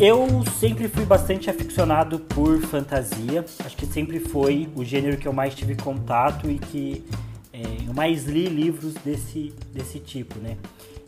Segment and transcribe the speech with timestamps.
[0.00, 0.26] Eu
[0.58, 3.44] sempre fui bastante aficionado por fantasia.
[3.62, 7.04] Acho que sempre foi o gênero que eu mais tive contato e que
[7.52, 10.56] é, eu mais li livros desse, desse tipo, né?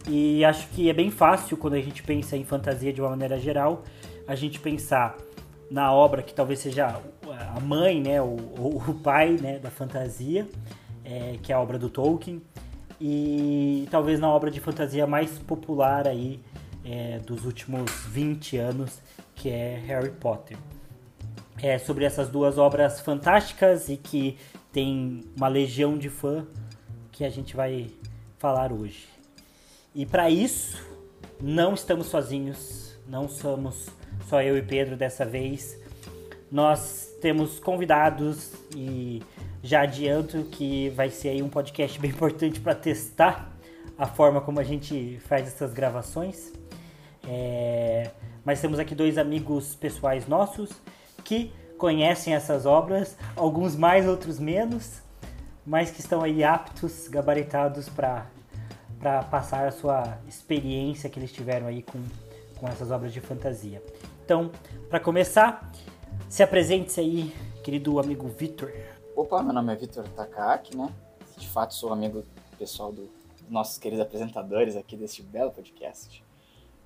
[0.07, 3.39] E acho que é bem fácil quando a gente pensa em fantasia de uma maneira
[3.39, 3.83] geral,
[4.29, 5.17] a gente pensar
[5.71, 7.00] na obra que talvez seja
[7.57, 10.47] a mãe, né, o, o pai, né, da fantasia,
[11.03, 12.43] é, que é a obra do Tolkien,
[13.00, 16.39] e talvez na obra de fantasia mais popular aí
[16.85, 19.00] é, dos últimos 20 anos,
[19.35, 20.57] que é Harry Potter.
[21.63, 24.36] É sobre essas duas obras fantásticas e que
[24.72, 26.46] tem uma legião de fã
[27.11, 27.91] que a gente vai
[28.39, 29.07] falar hoje.
[29.95, 30.82] E para isso,
[31.41, 33.88] não estamos sozinhos, não somos
[34.28, 35.78] só eu e Pedro dessa vez.
[36.50, 39.22] Nós temos convidados e
[39.62, 43.53] já adianto que vai ser aí um podcast bem importante para testar
[43.97, 46.53] a forma como a gente faz essas gravações.
[47.27, 48.11] É,
[48.45, 50.70] mas temos aqui dois amigos pessoais nossos
[51.25, 55.03] que conhecem essas obras, alguns mais, outros menos,
[55.67, 61.83] mas que estão aí aptos, gabaritados para passar a sua experiência que eles tiveram aí
[61.83, 62.00] com,
[62.59, 63.83] com essas obras de fantasia.
[64.25, 64.50] Então,
[64.89, 65.73] para começar,
[66.28, 68.73] se apresente-se aí, querido amigo Vitor.
[69.17, 70.89] Opa, meu nome é Vitor Takaki, né?
[71.37, 72.25] De fato, sou amigo
[72.59, 76.23] pessoal do, dos nossos queridos apresentadores aqui deste belo podcast.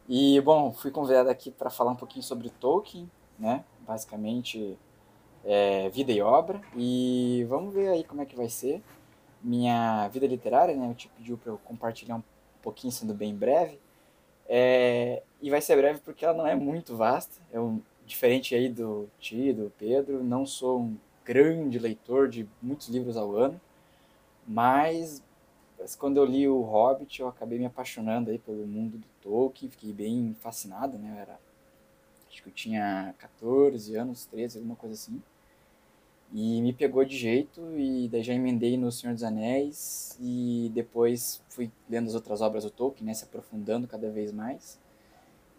[0.08, 3.64] E, bom, fui convidado aqui para falar um pouquinho sobre Tolkien, né?
[3.80, 4.78] Basicamente,
[5.44, 6.60] é, vida e obra.
[6.76, 8.82] E vamos ver aí como é que vai ser
[9.42, 10.88] minha vida literária, né?
[10.88, 12.22] O te pediu para eu compartilhar um
[12.62, 13.80] pouquinho, sendo bem breve.
[14.48, 17.40] É, e vai ser breve porque ela não é muito vasta.
[17.52, 23.16] Eu, diferente aí do Ti, do Pedro, não sou um grande leitor de muitos livros
[23.16, 23.60] ao ano,
[24.46, 25.20] mas
[25.98, 29.92] quando eu li o Hobbit, eu acabei me apaixonando aí pelo mundo do Tolkien, fiquei
[29.92, 31.12] bem fascinado, né?
[31.14, 31.40] Eu era,
[32.30, 35.22] acho que eu tinha 14 anos, 13, alguma coisa assim.
[36.32, 41.40] E me pegou de jeito, e daí já emendei no Senhor dos Anéis, e depois
[41.48, 43.14] fui lendo as outras obras do Tolkien, né?
[43.14, 44.78] Se aprofundando cada vez mais.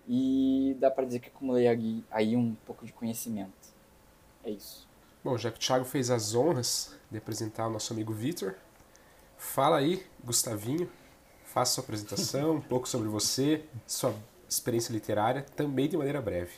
[0.07, 1.67] E dá para dizer que acumulei
[2.11, 3.75] aí um pouco de conhecimento.
[4.43, 4.87] É isso.
[5.23, 8.55] Bom, já que o Thiago fez as honras de apresentar o nosso amigo Vitor,
[9.37, 10.89] Fala aí, Gustavinho.
[11.45, 14.13] Faça sua apresentação, um pouco sobre você, sua
[14.49, 16.51] experiência literária, também de maneira breve.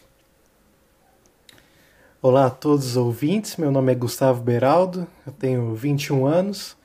[2.22, 6.76] Olá a todos os ouvintes, meu nome é Gustavo Beraldo, eu tenho 21 anos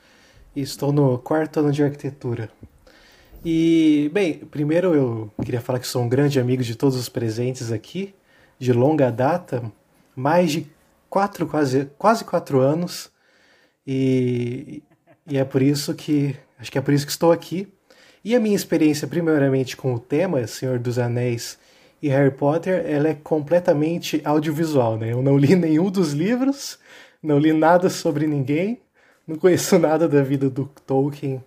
[0.55, 2.49] e estou no quarto ano de arquitetura.
[3.43, 7.71] E, bem, primeiro eu queria falar que sou um grande amigo de todos os presentes
[7.71, 8.13] aqui,
[8.59, 9.63] de longa data,
[10.15, 10.67] mais de
[11.09, 13.11] quatro, quase, quase quatro anos,
[13.85, 14.81] e
[15.27, 16.35] e é por isso que.
[16.59, 17.67] Acho que é por isso que estou aqui.
[18.23, 21.57] E a minha experiência, primeiramente, com o tema Senhor dos Anéis
[22.01, 25.11] e Harry Potter, ela é completamente audiovisual, né?
[25.11, 26.79] Eu não li nenhum dos livros,
[27.21, 28.79] não li nada sobre ninguém,
[29.27, 31.43] não conheço nada da vida do Tolkien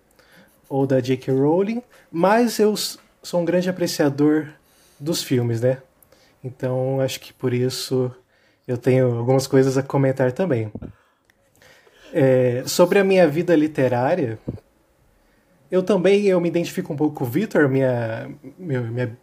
[0.69, 1.33] ou da J.K.
[1.33, 2.75] Rowling, mas eu
[3.23, 4.47] sou um grande apreciador
[4.99, 5.79] dos filmes, né?
[6.43, 8.11] Então acho que por isso
[8.67, 10.71] eu tenho algumas coisas a comentar também.
[12.13, 14.39] É, sobre a minha vida literária,
[15.71, 19.17] eu também eu me identifico um pouco com o Vitor, minha, meu, minha,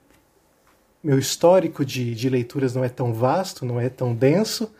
[1.02, 4.72] meu histórico de, de leituras não é tão vasto, não é tão denso,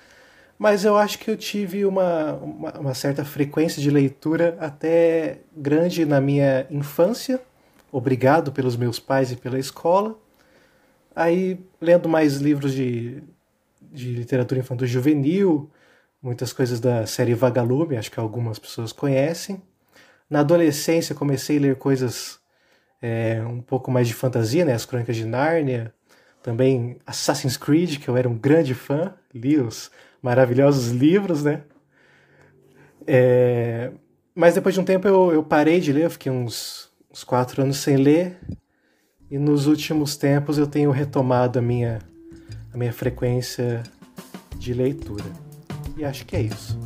[0.59, 6.07] mas eu acho que eu tive uma, uma, uma certa frequência de leitura até grande
[6.07, 7.41] na minha infância,
[7.91, 10.17] obrigado pelos meus pais e pela escola.
[11.15, 13.23] Aí, lendo mais livros de,
[13.81, 15.71] de literatura infantil juvenil,
[16.27, 19.63] muitas coisas da série Vagalume, acho que algumas pessoas conhecem.
[20.29, 22.41] Na adolescência comecei a ler coisas
[23.01, 24.73] é, um pouco mais de fantasia, né?
[24.73, 25.95] As Crônicas de Nárnia,
[26.43, 29.89] também Assassin's Creed, que eu era um grande fã, li os
[30.21, 31.63] maravilhosos livros, né?
[33.07, 33.93] É,
[34.35, 37.63] mas depois de um tempo eu, eu parei de ler, eu fiquei uns, uns quatro
[37.63, 38.37] anos sem ler,
[39.31, 42.01] e nos últimos tempos eu tenho retomado a minha,
[42.75, 43.85] a minha frequência
[44.57, 45.46] de leitura.
[45.97, 46.79] E acho que é isso.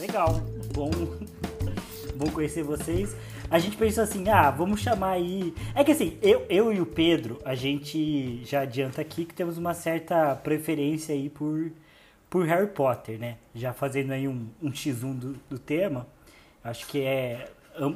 [0.00, 0.40] Legal,
[0.74, 0.90] bom,
[2.16, 3.14] bom conhecer vocês.
[3.48, 5.54] A gente pensou assim, ah, vamos chamar aí.
[5.72, 9.56] É que assim, eu, eu e o Pedro, a gente já adianta aqui que temos
[9.56, 11.70] uma certa preferência aí por
[12.30, 13.36] por Harry Potter, né?
[13.54, 16.06] Já fazendo aí um, um X1 do, do tema.
[16.64, 17.50] Acho que é.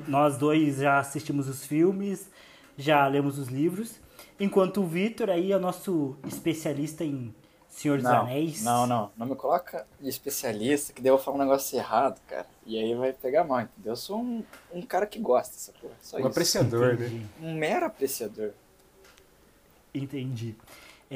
[0.08, 2.28] Nós dois já assistimos os filmes,
[2.76, 4.00] já lemos os livros.
[4.38, 7.34] Enquanto o Vitor aí é o nosso especialista em
[7.68, 8.62] Senhor dos não, Anéis.
[8.64, 9.10] Não, não.
[9.16, 12.46] Não me coloca de especialista, que daí eu vou falar um negócio errado, cara.
[12.66, 13.92] E aí vai pegar mal, entendeu?
[13.92, 14.42] Eu sou um,
[14.72, 15.94] um cara que gosta dessa porra.
[16.00, 16.28] Só Um isso.
[16.28, 17.14] apreciador, Entendi.
[17.16, 17.26] né?
[17.42, 18.52] Um mero apreciador.
[19.92, 20.56] Entendi.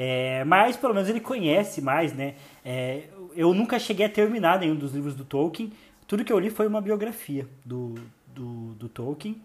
[0.01, 2.35] É, mas pelo menos ele conhece mais, né?
[2.63, 3.03] É,
[3.35, 5.73] eu nunca cheguei a terminar nenhum dos livros do Tolkien.
[6.07, 7.95] Tudo que eu li foi uma biografia do,
[8.27, 9.41] do, do Tolkien.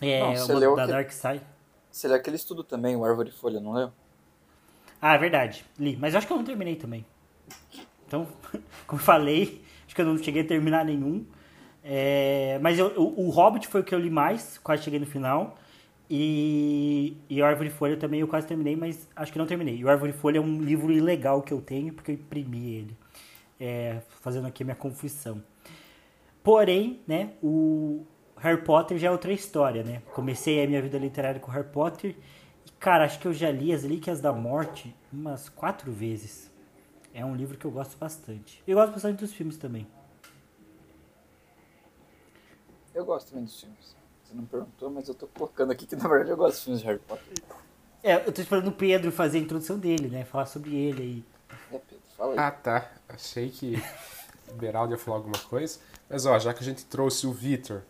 [0.00, 1.40] É, Não, você leu da que- Dark Side.
[1.90, 3.90] Você lê aquele estudo também, o Árvore e Folha, não leu?
[5.02, 5.64] Ah, é verdade.
[5.76, 5.96] Li.
[6.00, 7.04] Mas eu acho que eu não terminei também.
[8.06, 8.28] Então,
[8.86, 11.24] como eu falei, acho que eu não cheguei a terminar nenhum.
[11.82, 15.06] É, mas eu- o, o Hobbit foi o que eu li mais, quase cheguei no
[15.06, 15.58] final.
[16.08, 19.76] E, e o Árvore Folha também eu quase terminei, mas acho que não terminei.
[19.76, 22.74] E o Árvore e Folha é um livro ilegal que eu tenho, porque eu imprimi
[22.74, 22.96] ele.
[23.58, 25.42] É, fazendo aqui a minha confissão.
[26.42, 28.04] Porém, né, o
[28.36, 30.02] Harry Potter já é outra história, né?
[30.12, 32.14] Comecei a minha vida literária com Harry Potter
[32.66, 36.52] e, cara, acho que eu já li As Relíquias da Morte umas quatro vezes.
[37.14, 38.62] É um livro que eu gosto bastante.
[38.66, 39.86] Eu gosto bastante dos filmes também.
[42.92, 44.03] Eu gosto também dos filmes.
[44.34, 46.80] Você não perguntou, mas eu tô colocando aqui que na verdade eu gosto dos filmes
[46.80, 47.34] de Harry Potter.
[48.02, 50.24] É, eu tô esperando o Pedro fazer a introdução dele, né?
[50.24, 51.24] Falar sobre ele aí.
[51.72, 52.38] É, Pedro, fala aí.
[52.38, 52.90] Ah, tá.
[53.08, 53.80] Achei que
[54.50, 55.78] o Beraldo ia falar alguma coisa.
[56.10, 57.82] Mas, ó, já que a gente trouxe o Vitor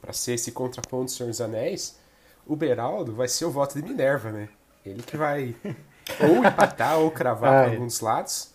[0.00, 1.98] pra ser esse contraponto do Senhor dos Anéis,
[2.46, 4.48] o Beraldo vai ser o voto de Minerva, né?
[4.84, 5.54] Ele que vai
[6.20, 8.54] ou empatar ou cravar para alguns lados.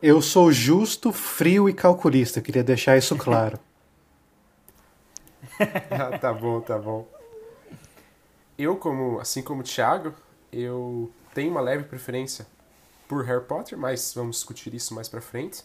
[0.00, 3.58] Eu sou justo, frio e calculista, eu queria deixar isso claro.
[5.90, 7.06] Ah, tá bom, tá bom.
[8.58, 10.14] Eu, como, assim como o Thiago,
[10.52, 12.46] eu tenho uma leve preferência
[13.08, 15.62] por Harry Potter, mas vamos discutir isso mais pra frente.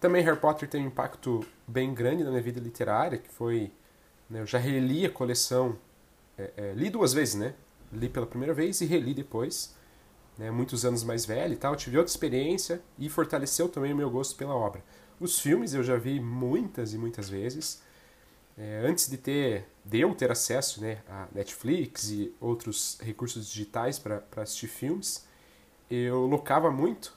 [0.00, 3.70] Também Harry Potter tem um impacto bem grande na minha vida literária, que foi...
[4.30, 5.76] né, eu já reli a coleção,
[6.38, 7.54] é, é, li duas vezes, né?
[7.92, 9.74] Li pela primeira vez e reli depois,
[10.36, 11.74] né, muitos anos mais velho e tal.
[11.76, 14.82] Tive outra experiência e fortaleceu também o meu gosto pela obra.
[15.20, 17.82] Os filmes eu já vi muitas e muitas vezes.
[18.58, 23.98] É, antes de ter de eu ter acesso né, a Netflix e outros recursos digitais
[23.98, 25.26] para assistir filmes,
[25.90, 27.16] eu locava muito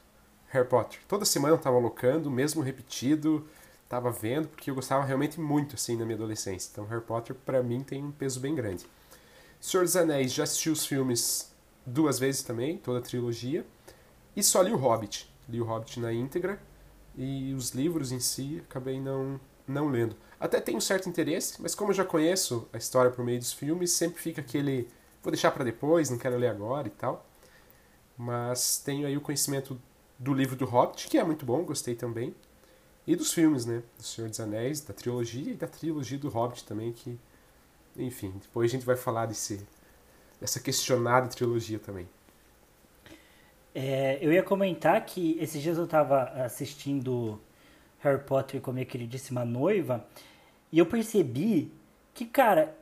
[0.50, 1.00] Harry Potter.
[1.08, 3.46] Toda semana eu estava locando, mesmo repetido,
[3.84, 6.70] estava vendo, porque eu gostava realmente muito assim na minha adolescência.
[6.72, 8.86] Então Harry Potter para mim tem um peso bem grande.
[9.60, 11.54] Senhor dos Anéis, já assisti os filmes
[11.86, 13.66] duas vezes também, toda a trilogia,
[14.36, 15.30] e só li o Hobbit.
[15.50, 16.62] Li o Hobbit na íntegra
[17.18, 20.16] e os livros em si acabei não não lendo.
[20.42, 23.54] Até tenho um certo interesse, mas como eu já conheço a história por meio dos
[23.54, 24.88] filmes, sempre fica aquele
[25.22, 27.24] vou deixar para depois, não quero ler agora e tal.
[28.18, 29.80] Mas tenho aí o conhecimento
[30.18, 32.34] do livro do Hobbit, que é muito bom, gostei também.
[33.06, 33.84] E dos filmes, né?
[33.96, 37.20] Do Senhor dos Anéis, da trilogia e da trilogia do Hobbit também, que
[37.96, 39.64] enfim, depois a gente vai falar desse
[40.40, 42.10] dessa questionada trilogia também.
[43.76, 47.40] É, eu ia comentar que esses dias eu tava assistindo
[48.00, 50.04] Harry Potter com a minha queridíssima noiva
[50.72, 51.72] e eu percebi
[52.14, 52.76] que, cara,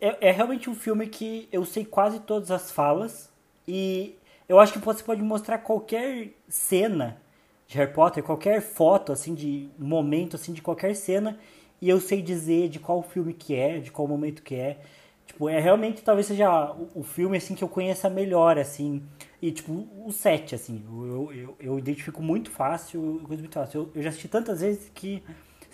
[0.00, 3.30] é, é realmente um filme que eu sei quase todas as falas
[3.66, 4.16] e
[4.48, 7.20] eu acho que você pode mostrar qualquer cena
[7.66, 11.38] de Harry Potter, qualquer foto, assim, de momento, assim, de qualquer cena
[11.80, 14.78] e eu sei dizer de qual filme que é, de qual momento que é.
[15.26, 19.02] Tipo, é realmente talvez seja o, o filme assim que eu conheça melhor, assim.
[19.40, 20.82] E tipo, o 7, assim.
[20.88, 23.82] Eu, eu, eu identifico muito fácil, coisa muito fácil.
[23.82, 25.22] Eu, eu já assisti tantas vezes que,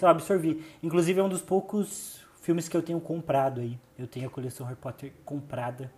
[0.00, 0.64] sei lá, absorvi.
[0.82, 3.78] Inclusive é um dos poucos filmes que eu tenho comprado aí.
[3.98, 5.92] Eu tenho a coleção Harry Potter comprada.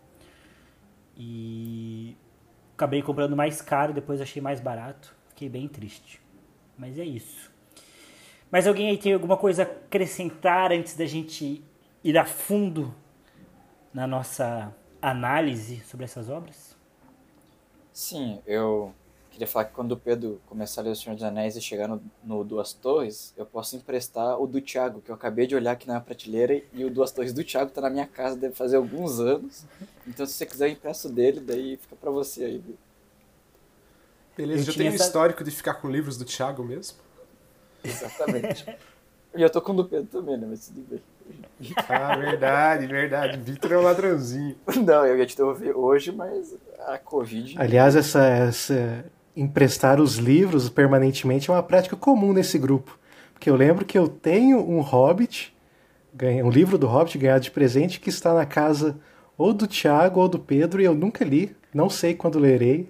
[1.17, 2.17] E
[2.75, 5.15] acabei comprando mais caro, depois achei mais barato.
[5.29, 6.21] Fiquei bem triste.
[6.77, 7.51] Mas é isso.
[8.51, 11.65] Mas alguém aí tem alguma coisa a acrescentar antes da gente
[12.03, 12.93] ir a fundo
[13.95, 16.77] na nossa análise sobre essas obras?
[17.93, 18.93] Sim, eu
[19.43, 21.89] queria falar que quando o Pedro começar a ler O Senhor dos Anéis e chegar
[21.89, 25.73] no, no Duas Torres, eu posso emprestar o do Thiago, que eu acabei de olhar
[25.73, 28.77] aqui na prateleira, e o Duas Torres do Thiago tá na minha casa, deve fazer
[28.77, 29.65] alguns anos.
[30.07, 32.77] Então se você quiser eu empresto dele, daí fica pra você aí, viu?
[34.37, 36.99] Beleza, Eu já tem um essa- histórico de ficar com livros do Thiago mesmo?
[37.83, 38.65] Exatamente.
[39.35, 40.47] e eu tô com o do Pedro também, né?
[40.49, 41.03] Mas tudo bem.
[41.89, 43.39] Ah, verdade, verdade.
[43.39, 44.57] Vitor é um ladrãozinho.
[44.85, 46.55] Não, eu ia te devolver hoje, mas
[46.87, 47.55] a Covid.
[47.59, 49.05] Aliás, essa, essa
[49.37, 52.99] emprestar os livros permanentemente é uma prática comum nesse grupo.
[53.33, 55.55] Porque eu lembro que eu tenho um Hobbit,
[56.45, 58.97] um livro do Hobbit ganhado de presente que está na casa
[59.37, 62.89] ou do Tiago ou do Pedro e eu nunca li, não sei quando lerei.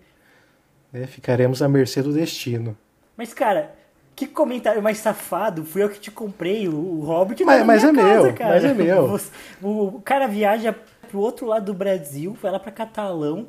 [0.92, 1.06] né?
[1.06, 2.76] ficaremos à mercê do destino.
[3.16, 3.74] Mas, cara,
[4.14, 5.64] que comentário mais safado.
[5.64, 7.44] Fui eu que te comprei o, o Hobbit.
[7.44, 9.20] Mas- mas é casa, meu, mas é meu.
[9.62, 10.74] O cara viaja
[11.08, 13.46] pro outro lado do Brasil, vai lá pra Catalão,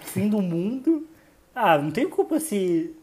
[0.00, 1.06] fim do mundo,
[1.54, 2.94] Ah, não tem culpa se.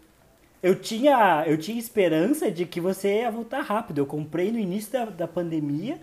[0.61, 3.99] Eu tinha, eu tinha esperança de que você ia voltar rápido.
[3.99, 5.99] Eu comprei no início da, da pandemia.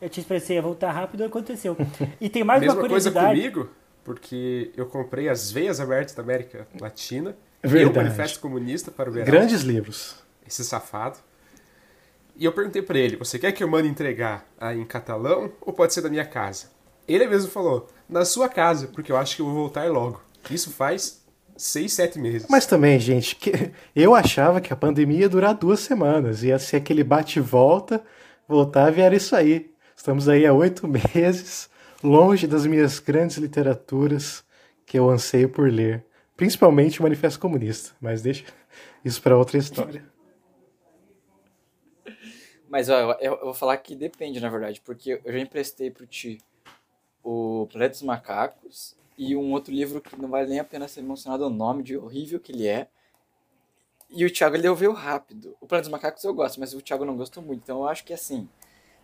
[0.00, 1.76] Eu tinha esperança que você ia voltar rápido aconteceu.
[2.20, 3.26] E tem mais Mesma uma curiosidade.
[3.26, 3.70] coisa comigo,
[4.02, 7.96] porque eu comprei As Veias Abertas da América Latina e o Verdade.
[8.06, 9.26] Manifesto Comunista para o Verão.
[9.26, 10.16] Grandes livros.
[10.46, 11.18] esse safado.
[12.36, 15.72] E eu perguntei pra ele: você quer que eu mande entregar aí em catalão ou
[15.72, 16.70] pode ser da minha casa?
[17.06, 20.20] Ele mesmo falou: na sua casa, porque eu acho que eu vou voltar logo.
[20.50, 21.21] Isso faz
[21.56, 22.46] seis, sete meses.
[22.48, 26.42] Mas também, gente, que- eu achava que a pandemia ia durar duas semanas.
[26.42, 28.02] Ia ser aquele bate e volta,
[28.48, 29.70] voltava e era isso aí.
[29.96, 31.68] Estamos aí há oito meses,
[32.02, 34.44] longe das minhas grandes literaturas
[34.86, 36.04] que eu anseio por ler.
[36.36, 37.94] Principalmente o Manifesto Comunista.
[38.00, 38.44] Mas deixa
[39.04, 40.04] isso para outra história.
[42.68, 46.06] Mas ó, eu, eu vou falar que depende, na verdade, porque eu já emprestei pro
[46.06, 46.38] Ti
[47.22, 48.96] o Planeta dos Macacos
[49.28, 51.96] e um outro livro que não vale nem a pena ser mencionado o nome de
[51.96, 52.88] horrível que ele é.
[54.10, 55.56] E o Thiago ele devolveu rápido.
[55.60, 57.62] O Planeta dos Macacos eu gosto, mas o Thiago não gostou muito.
[57.62, 58.48] Então eu acho que assim,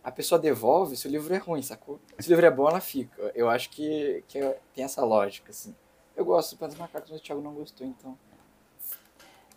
[0.02, 2.00] a pessoa devolve se o livro é ruim, sacou?
[2.18, 3.32] Se o livro é bom, ela fica.
[3.34, 5.74] Eu acho que, que é- tem essa lógica, assim.
[6.16, 8.18] Eu gosto do Planeta dos Macacos, mas o Thiago não gostou, então.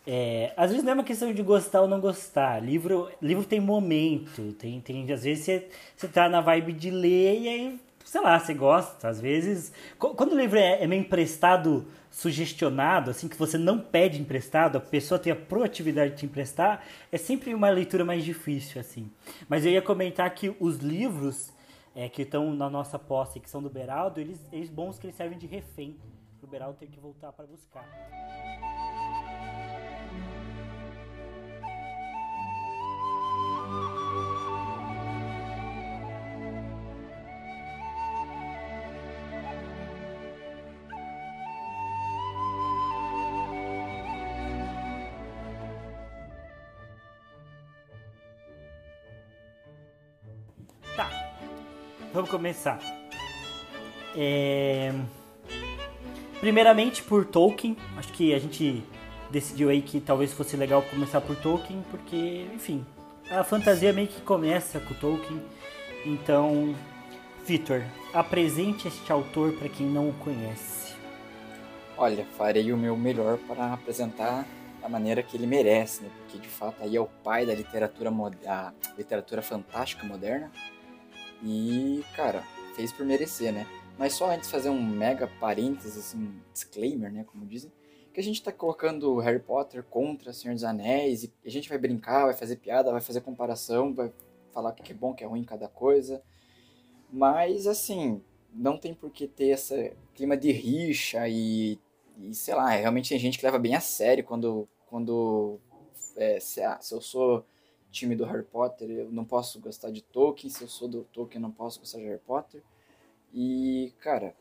[0.05, 2.59] É, às vezes não é uma questão de gostar ou não gostar.
[2.63, 4.53] Livro, livro tem momento.
[4.53, 8.39] Tem, tem, às vezes você, você tá na vibe de ler e aí, sei lá,
[8.39, 9.07] você gosta.
[9.07, 9.71] Às vezes.
[9.99, 14.77] qu- Quando o livro é, é meio emprestado, sugestionado, assim, que você não pede emprestado,
[14.77, 19.09] a pessoa tem a proatividade de te emprestar, é sempre uma leitura mais difícil, assim.
[19.47, 21.51] Mas eu ia comentar que os livros
[21.95, 25.15] é, que estão na nossa posse, que são do Beraldo, eles, eles bons que eles
[25.15, 25.95] servem de refém.
[26.41, 27.85] O Beraldo tem que voltar para buscar.
[52.13, 52.79] Vamos começar.
[54.15, 54.93] É,
[56.41, 58.83] Primeiramente por Tolkien, acho que a gente
[59.29, 62.83] decidiu aí que talvez fosse legal começar por Tolkien, porque, enfim,
[63.29, 65.39] a fantasia meio que começa com Tolkien.
[66.03, 66.73] Então,
[67.45, 70.95] Vitor, apresente este autor para quem não o conhece.
[71.95, 74.43] Olha, farei o meu melhor para apresentar
[74.81, 76.09] da maneira que ele merece, né?
[76.21, 78.09] Porque de fato aí é o pai da literatura
[78.43, 80.51] da literatura fantástica moderna.
[81.43, 82.43] E, cara,
[82.75, 83.65] fez por merecer, né?
[83.97, 87.71] Mas só antes fazer um mega parênteses, assim, um disclaimer, né, como dizem,
[88.13, 91.77] que a gente tá colocando Harry Potter contra Senhor dos Anéis e a gente vai
[91.77, 94.11] brincar, vai fazer piada, vai fazer comparação, vai
[94.51, 96.21] falar o que é bom, o que é ruim cada coisa.
[97.11, 98.21] Mas assim,
[98.53, 101.79] não tem por que ter esse clima de rixa e,
[102.17, 105.59] e sei lá, realmente tem gente que leva bem a sério quando, quando
[106.17, 107.45] é, se, ah, se eu sou
[107.91, 111.41] time do Harry Potter, eu não posso gostar de Tolkien, se eu sou do Tolkien,
[111.41, 112.63] eu não posso gostar de Harry Potter.
[113.33, 114.35] E, cara,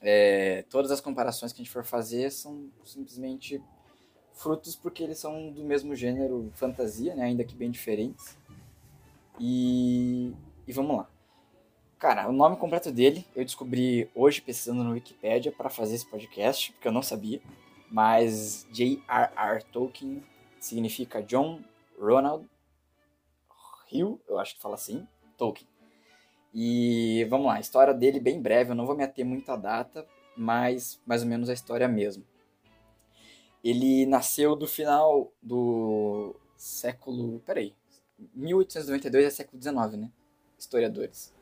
[0.00, 3.62] é, todas as comparações que a gente for fazer são simplesmente
[4.34, 8.36] frutos porque eles são do mesmo gênero fantasia, né, ainda que bem diferentes.
[9.40, 10.32] E,
[10.66, 11.10] e vamos lá.
[11.98, 16.72] Cara, o nome completo dele eu descobri hoje pesquisando no Wikipedia para fazer esse podcast,
[16.72, 17.40] porque eu não sabia.
[17.90, 19.64] Mas J.R.R.
[19.72, 20.22] Tolkien
[20.60, 21.60] significa John
[22.04, 22.46] Ronald
[23.90, 25.06] Hill, eu acho que fala assim,
[25.36, 25.68] Tolkien.
[26.52, 29.56] E vamos lá, a história dele bem breve, eu não vou me ater muito à
[29.56, 30.06] data,
[30.36, 32.24] mas mais ou menos a história mesmo.
[33.62, 37.40] Ele nasceu do final do século.
[37.40, 37.74] Peraí.
[38.34, 40.10] 1892 é século XIX, né?
[40.58, 41.32] Historiadores.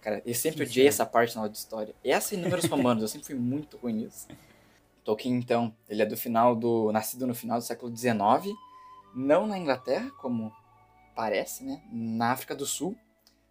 [0.00, 1.94] Cara, eu sempre odiei essa parte na aula de história.
[2.04, 4.28] Essa e números romanos, eu sempre fui muito ruim nisso.
[5.02, 6.92] Tolkien, então, ele é do final do.
[6.92, 8.14] nascido no final do século XIX,
[9.14, 10.52] não na Inglaterra, como
[11.14, 11.82] parece, né?
[11.90, 12.96] Na África do Sul.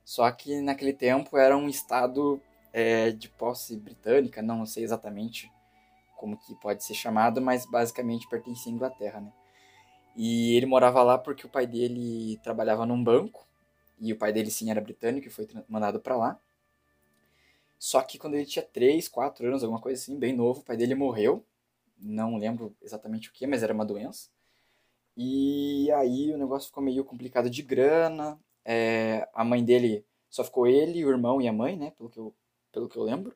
[0.04, 2.42] Só que naquele tempo era um estado
[2.74, 5.52] é, de posse britânica, não sei exatamente
[6.18, 9.32] como que pode ser chamado, mas basicamente pertencia à Inglaterra, né?
[10.16, 13.48] E ele morava lá porque o pai dele trabalhava num banco,
[14.02, 16.40] e o pai dele sim era britânico e foi mandado para lá.
[17.78, 20.76] Só que quando ele tinha 3, 4 anos, alguma coisa assim, bem novo, o pai
[20.76, 21.46] dele morreu.
[22.00, 24.30] Não lembro exatamente o que, mas era uma doença.
[25.16, 28.40] E aí o negócio ficou meio complicado de grana.
[28.66, 31.92] é, a mãe dele só ficou ele, o irmão e a mãe, né?
[31.92, 32.36] Pelo que eu,
[32.72, 33.36] pelo que eu lembro.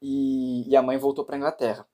[0.00, 1.86] E, e a mãe voltou para Inglaterra.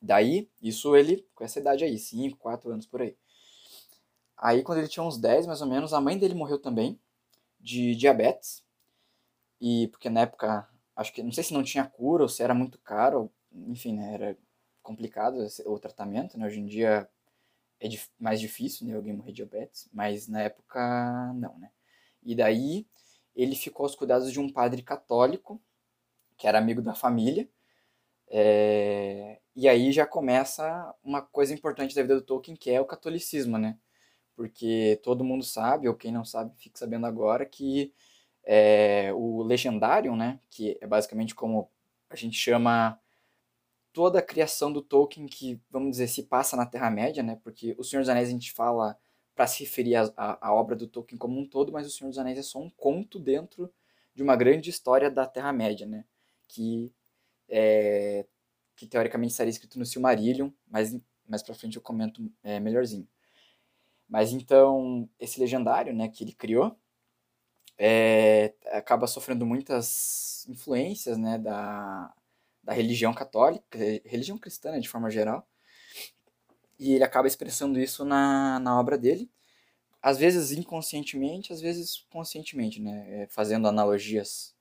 [0.00, 3.16] Daí, isso ele com essa idade aí, 5, 4 anos por aí.
[4.36, 7.00] Aí, quando ele tinha uns 10 mais ou menos, a mãe dele morreu também,
[7.58, 8.62] de diabetes.
[9.60, 12.54] E porque na época, acho que, não sei se não tinha cura ou se era
[12.54, 14.38] muito caro, enfim, né, era
[14.82, 16.46] complicado o tratamento, né?
[16.46, 17.08] Hoje em dia
[17.86, 17.88] é
[18.18, 18.94] mais difícil, né?
[18.94, 21.70] Alguém morrer de diabetes, mas na época não, né?
[22.22, 22.86] E daí
[23.36, 25.60] ele ficou aos cuidados de um padre católico,
[26.36, 27.48] que era amigo da família,
[28.28, 29.40] é...
[29.54, 33.58] e aí já começa uma coisa importante da vida do Tolkien, que é o catolicismo,
[33.58, 33.78] né?
[34.34, 37.92] Porque todo mundo sabe, ou quem não sabe, fique sabendo agora, que
[38.44, 40.40] é, o Legendarium, né?
[40.50, 41.70] Que é basicamente como
[42.10, 42.98] a gente chama
[43.94, 47.38] toda a criação do Tolkien que, vamos dizer, se passa na Terra-média, né?
[47.42, 48.98] Porque O Senhor dos Anéis a gente fala
[49.34, 52.38] para se referir à obra do Tolkien como um todo, mas O Senhor dos Anéis
[52.38, 53.72] é só um conto dentro
[54.12, 56.04] de uma grande história da Terra-média, né?
[56.48, 56.92] Que,
[57.48, 58.26] é,
[58.76, 60.94] que teoricamente estaria escrito no Silmarillion, mas
[61.26, 63.08] mais para frente eu comento é, melhorzinho.
[64.08, 66.76] Mas então, esse legendário né, que ele criou
[67.78, 72.12] é, acaba sofrendo muitas influências né, da,
[72.64, 75.46] da religião católica, religião cristã né, de forma geral,
[76.78, 79.30] e ele acaba expressando isso na, na obra dele,
[80.02, 84.54] às vezes inconscientemente, às vezes conscientemente, né, é, fazendo analogias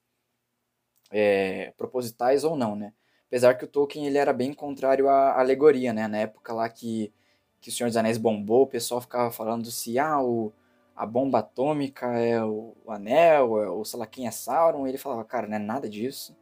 [1.11, 2.93] é, propositais ou não, né.
[3.27, 7.11] Apesar que o Tolkien ele era bem contrário à alegoria, né, na época lá que,
[7.59, 10.53] que o Senhor dos Anéis bombou, o pessoal ficava falando se, ah, o,
[10.95, 14.97] a bomba atômica é o, o anel, é, ou sei lá quem é Sauron, ele
[14.97, 16.35] falava, cara, não é nada disso,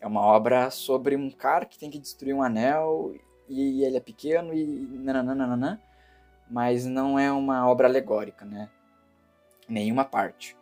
[0.00, 3.14] é uma obra sobre um cara que tem que destruir um anel
[3.48, 4.66] e ele é pequeno e
[4.98, 5.82] nananana,
[6.50, 8.68] mas não é uma obra alegórica, né?
[9.68, 10.56] Nenhuma parte.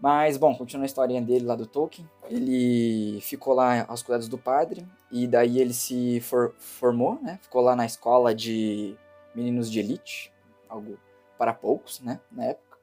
[0.00, 2.08] Mas, bom, continua a historinha dele lá do Tolkien.
[2.30, 7.38] Ele ficou lá aos cuidados do padre e daí ele se for, formou, né?
[7.42, 8.96] Ficou lá na escola de
[9.34, 10.32] meninos de elite,
[10.68, 10.98] algo
[11.36, 12.18] para poucos, né?
[12.32, 12.78] Na época.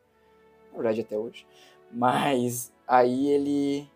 [0.71, 1.47] Na verdade, até hoje.
[1.91, 3.89] Mas aí ele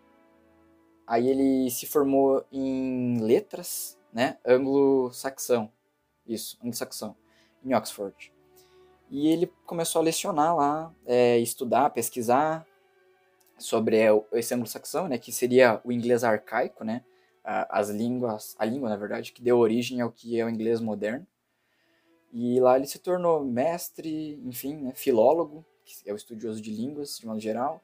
[1.11, 4.37] Aí ele se formou em letras, né?
[4.45, 5.69] Anglo-saxão.
[6.25, 7.17] Isso, anglo-saxão,
[7.65, 8.31] em Oxford.
[9.09, 12.65] E ele começou a lecionar lá, é, estudar, pesquisar
[13.57, 13.97] sobre
[14.31, 15.17] esse anglo-saxão, né?
[15.17, 17.03] Que seria o inglês arcaico, né?
[17.43, 21.27] As línguas, a língua, na verdade, que deu origem ao que é o inglês moderno.
[22.31, 27.19] E lá ele se tornou mestre, enfim, né, filólogo, que é o estudioso de línguas,
[27.19, 27.81] de modo geral.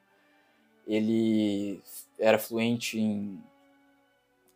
[0.88, 1.82] Ele
[2.18, 3.38] era fluente em,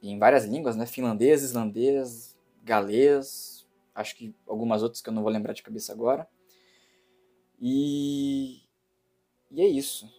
[0.02, 0.86] em várias línguas, né?
[0.86, 6.26] Finlandês, islandês, galês, acho que algumas outras que eu não vou lembrar de cabeça agora.
[7.60, 8.62] E,
[9.50, 10.10] e é isso.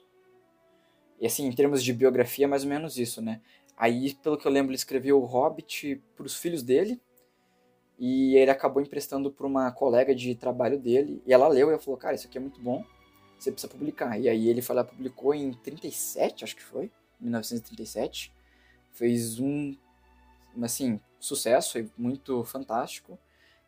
[1.19, 3.41] E assim, em termos de biografia, é mais ou menos isso, né?
[3.76, 7.02] Aí, pelo que eu lembro, ele escreveu O Hobbit para os filhos dele.
[7.97, 11.21] E ele acabou emprestando para uma colega de trabalho dele.
[11.26, 12.84] E ela leu e falou: Cara, isso aqui é muito bom
[13.43, 14.19] você precisa publicar.
[14.19, 18.32] E aí ele foi lá, publicou em 37, acho que foi, 1937.
[18.91, 19.75] Fez um,
[20.62, 23.17] assim, sucesso, foi muito fantástico.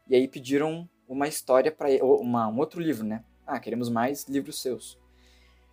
[0.07, 3.23] E aí pediram uma história para uma um outro livro, né?
[3.45, 4.97] Ah, queremos mais livros seus.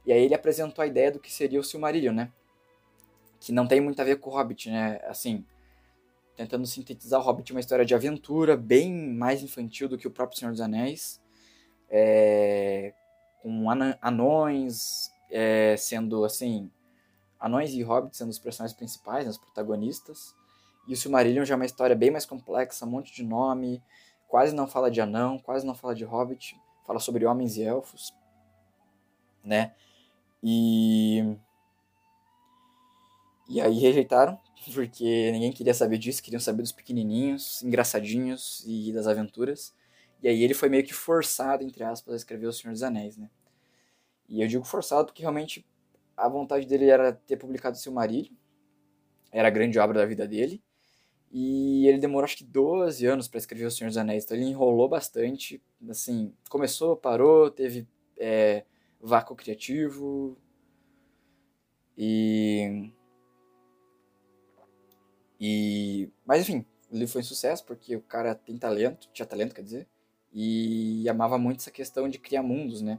[0.05, 2.33] E aí ele apresentou a ideia do que seria o Silmarillion, né?
[3.41, 5.01] Que não tem muito a ver com o Hobbit, né?
[5.05, 5.45] Assim,
[6.37, 10.39] tentando sintetizar o Hobbit uma história de aventura bem mais infantil do que o próprio
[10.39, 11.21] Senhor dos Anéis.
[11.89, 12.95] É,
[13.43, 13.67] com
[14.01, 16.71] anões é, sendo assim
[17.41, 20.35] anões e hobbits sendo os personagens principais, né, os protagonistas.
[20.87, 23.83] E o Silmarillion já é uma história bem mais complexa, um monte de nome,
[24.29, 28.15] quase não fala de anão, quase não fala de hobbit, fala sobre homens e elfos,
[29.45, 29.75] né?
[30.43, 31.37] E
[33.49, 34.39] e aí rejeitaram,
[34.73, 39.75] porque ninguém queria saber disso, queriam saber dos pequenininhos, engraçadinhos e das aventuras.
[40.23, 43.17] E aí ele foi meio que forçado, entre aspas, a escrever O Senhor dos Anéis,
[43.17, 43.29] né?
[44.29, 45.67] E eu digo forçado porque realmente
[46.17, 48.35] a vontade dele era ter publicado Silmarillion,
[49.33, 50.63] era a grande obra da vida dele,
[51.31, 54.47] e ele demorou acho que 12 anos para escrever O Senhor dos Anéis, então ele
[54.47, 58.65] enrolou bastante, assim, começou, parou, teve é,
[59.01, 60.39] vácuo criativo,
[61.97, 62.91] e...
[65.41, 66.09] E...
[66.25, 69.63] Mas enfim, o livro foi um sucesso porque o cara tem talento, tinha talento, quer
[69.63, 69.89] dizer,
[70.33, 72.99] e amava muito essa questão de criar mundos, né?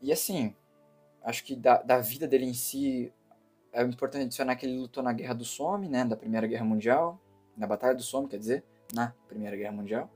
[0.00, 0.54] E assim,
[1.22, 3.12] acho que da, da vida dele em si,
[3.72, 7.18] é importante adicionar que ele lutou na Guerra do Somme, né, da Primeira Guerra Mundial,
[7.56, 10.10] na Batalha do Somme, quer dizer, na Primeira Guerra Mundial.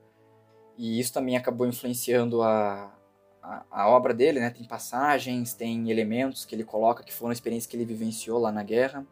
[0.77, 2.95] E isso também acabou influenciando a,
[3.43, 4.51] a, a, obra dele, né?
[4.51, 8.63] Tem passagens, tem elementos que ele coloca que foram experiências que ele vivenciou lá na
[8.63, 9.05] guerra.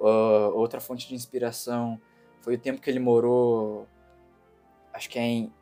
[0.00, 2.00] Uh, outra fonte de inspiração
[2.40, 3.86] foi o tempo que ele morou
[4.98, 5.52] acho que é em.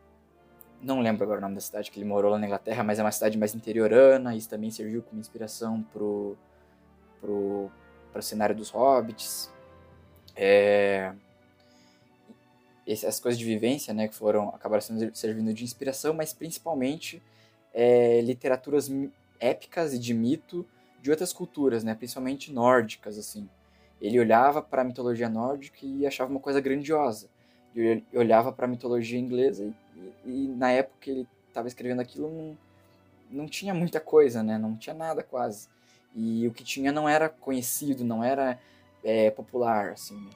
[0.83, 3.03] Não lembro agora o nome da cidade que ele morou lá na Inglaterra, mas é
[3.03, 4.35] uma cidade mais interiorana.
[4.35, 6.37] Isso também serviu como inspiração pro,
[7.21, 7.71] pro,
[8.13, 9.51] pro cenário dos hobbits.
[10.35, 11.13] É,
[12.87, 14.83] essas coisas de vivência, né, que foram acabaram
[15.15, 17.23] servindo de inspiração, mas principalmente
[17.73, 18.91] é, literaturas
[19.41, 20.67] épicas e de mito
[21.03, 23.49] de outras culturas, né, principalmente nórdicas, assim.
[24.01, 27.29] Ele olhava para a mitologia nórdica e achava uma coisa grandiosa.
[27.77, 32.01] Ele olhava para a mitologia inglesa e, e, e, na época que ele estava escrevendo
[32.01, 32.59] aquilo não,
[33.31, 35.69] não tinha muita coisa, né, não tinha nada quase.
[36.15, 38.59] E o que tinha não era conhecido, não era
[39.05, 40.17] é, popular, assim.
[40.17, 40.31] Né.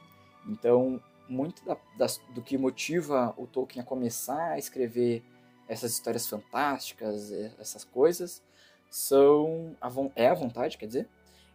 [0.47, 1.01] Então
[1.31, 5.23] muito da, das, do que motiva o Tolkien a começar a escrever
[5.67, 8.43] essas histórias fantásticas, essas coisas,
[8.89, 11.07] são a, é a vontade, quer dizer,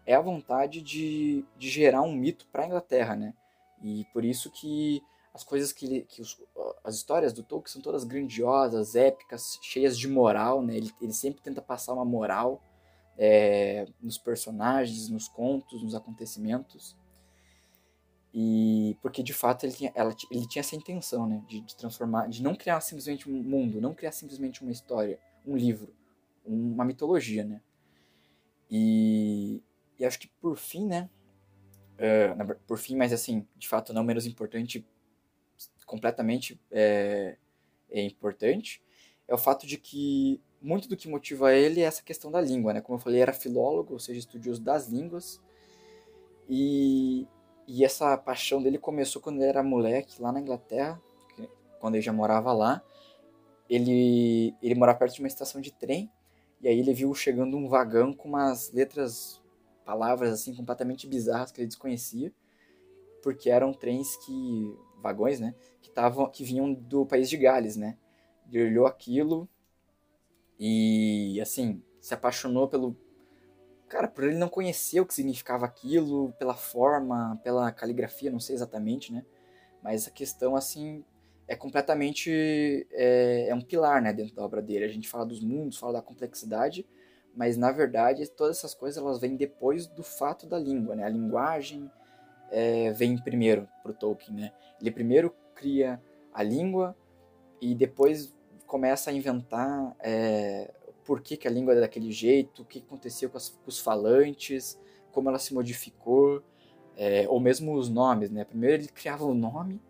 [0.06, 3.34] é a vontade de, de gerar um mito para a Inglaterra, né?
[3.82, 5.02] E por isso que
[5.36, 6.42] as coisas que, que os,
[6.82, 10.74] as histórias do Tolkien são todas grandiosas, épicas, cheias de moral, né?
[10.74, 12.62] Ele, ele sempre tenta passar uma moral
[13.18, 16.96] é, nos personagens, nos contos, nos acontecimentos.
[18.32, 22.28] E porque de fato ele tinha, ela, ele tinha essa intenção, né, de, de, transformar,
[22.28, 25.94] de não criar simplesmente um mundo, não criar simplesmente uma história, um livro,
[26.44, 27.60] uma mitologia, né.
[28.70, 29.62] E,
[29.98, 31.10] e acho que por fim, né,
[31.96, 34.86] uh, por fim, mas assim, de fato não menos importante,
[35.86, 37.36] completamente é,
[37.90, 38.82] é importante,
[39.26, 42.72] é o fato de que muito do que motiva ele é essa questão da língua,
[42.72, 42.80] né.
[42.80, 45.40] Como eu falei, era filólogo, ou seja, estudioso das línguas.
[46.48, 47.26] E,
[47.66, 51.00] e essa paixão dele começou quando ele era moleque, lá na Inglaterra,
[51.80, 52.82] quando ele já morava lá.
[53.68, 56.10] Ele, ele morava perto de uma estação de trem,
[56.60, 59.42] e aí ele viu chegando um vagão com umas letras,
[59.84, 62.32] palavras assim, completamente bizarras que ele desconhecia,
[63.22, 67.96] porque eram trens que, vagões, né, que, tavam, que vinham do país de Gales, né.
[68.50, 69.48] Ele olhou aquilo
[70.58, 72.96] e, assim, se apaixonou pelo,
[73.88, 78.54] cara, por ele não conhecer o que significava aquilo, pela forma, pela caligrafia, não sei
[78.54, 79.24] exatamente, né?
[79.82, 81.04] Mas a questão, assim,
[81.48, 82.86] é completamente.
[82.92, 84.84] É, é, um pilar, né, dentro da obra dele.
[84.84, 86.86] A gente fala dos mundos, fala da complexidade,
[87.34, 91.04] mas na verdade todas essas coisas elas vêm depois do fato da língua, né?
[91.04, 91.90] A linguagem
[92.50, 94.52] é, vem primeiro pro Tolkien, né?
[94.80, 96.00] Ele primeiro cria
[96.32, 96.96] a língua
[97.60, 98.34] e depois
[98.66, 100.72] começa a inventar é,
[101.04, 103.78] por que, que a língua é daquele jeito, o que aconteceu com, as, com os
[103.78, 104.78] falantes,
[105.12, 106.42] como ela se modificou,
[106.96, 108.44] é, ou mesmo os nomes, né?
[108.44, 109.80] Primeiro ele criava o nome,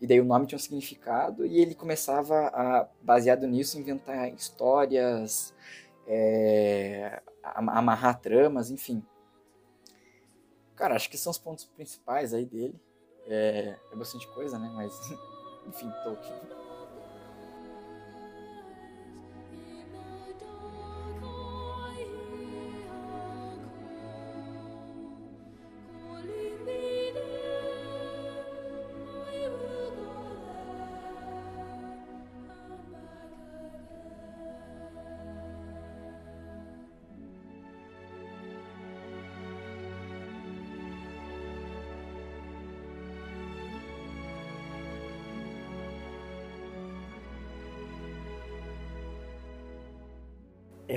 [0.00, 5.54] e daí o nome tinha um significado, e ele começava a, baseado nisso, inventar histórias,
[6.06, 9.02] é, amarrar tramas, enfim.
[10.80, 12.74] Cara, acho que são os pontos principais aí dele.
[13.26, 14.72] É, é bastante coisa, né?
[14.74, 14.98] Mas,
[15.68, 16.34] enfim, Tolkien.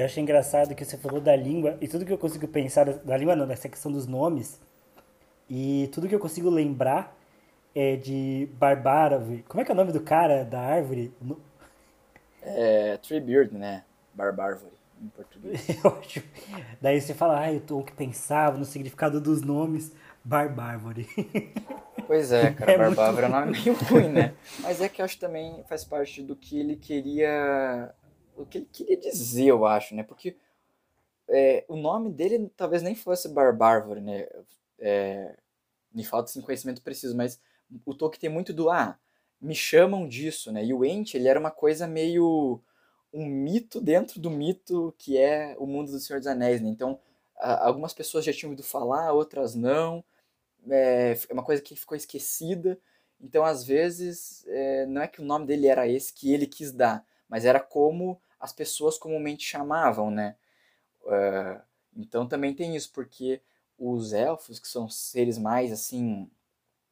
[0.03, 3.15] Eu achei engraçado que você falou da língua e tudo que eu consigo pensar da
[3.15, 4.59] língua não, dessa questão dos nomes
[5.49, 7.17] e tudo que eu consigo lembrar
[7.73, 9.45] é de Barbárvore.
[9.47, 11.13] Como é que é o nome do cara da árvore?
[12.41, 13.85] É Treebeard, né?
[14.13, 15.69] Barbárvore em português.
[15.81, 16.21] eu acho.
[16.81, 21.07] Daí você fala, ah, eu tô o que pensava no significado dos nomes Barbárvore.
[22.05, 23.35] Pois é, cara, é Barbárvore muito...
[23.35, 24.33] é um nome meio ruim, né?
[24.59, 27.93] Mas é que eu acho que também faz parte do que ele queria
[28.35, 30.03] o que ele queria dizer, eu acho, né?
[30.03, 30.35] Porque
[31.27, 34.27] é, o nome dele talvez nem fosse Barbárvore, né?
[34.79, 35.35] É,
[35.93, 37.39] me falta assim, conhecimento preciso, mas
[37.85, 38.97] o Tolkien tem muito do ah,
[39.41, 40.65] me chamam disso, né?
[40.65, 42.61] E o Ent, ele era uma coisa meio
[43.13, 46.69] um mito dentro do mito que é o mundo do Senhor dos Anéis, né?
[46.69, 46.99] Então,
[47.37, 50.03] a, algumas pessoas já tinham ouvido falar, outras não.
[50.69, 52.79] É, é uma coisa que ficou esquecida.
[53.21, 56.71] Então, às vezes, é, não é que o nome dele era esse que ele quis
[56.71, 60.35] dar, mas era como as pessoas comumente chamavam, né?
[61.01, 61.59] Uh,
[61.97, 63.41] então também tem isso, porque
[63.75, 66.29] os elfos, que são seres mais assim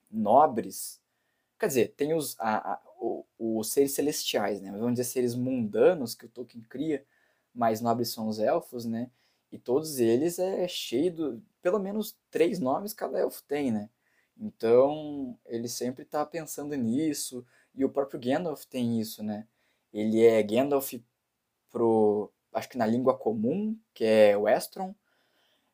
[0.09, 0.99] nobres,
[1.59, 4.71] quer dizer, tem os, a, a, o, os seres celestiais, né?
[4.71, 7.05] Vamos dizer seres mundanos que o Tolkien cria,
[7.53, 9.11] mais nobres são os elfos, né?
[9.51, 13.91] E todos eles é cheio do, pelo menos três nomes cada elfo tem, né?
[14.35, 19.45] Então ele sempre está pensando nisso e o próprio Gandalf tem isso, né?
[19.93, 20.93] Ele é Gandalf
[21.69, 24.93] pro, acho que na língua comum, que é Westron.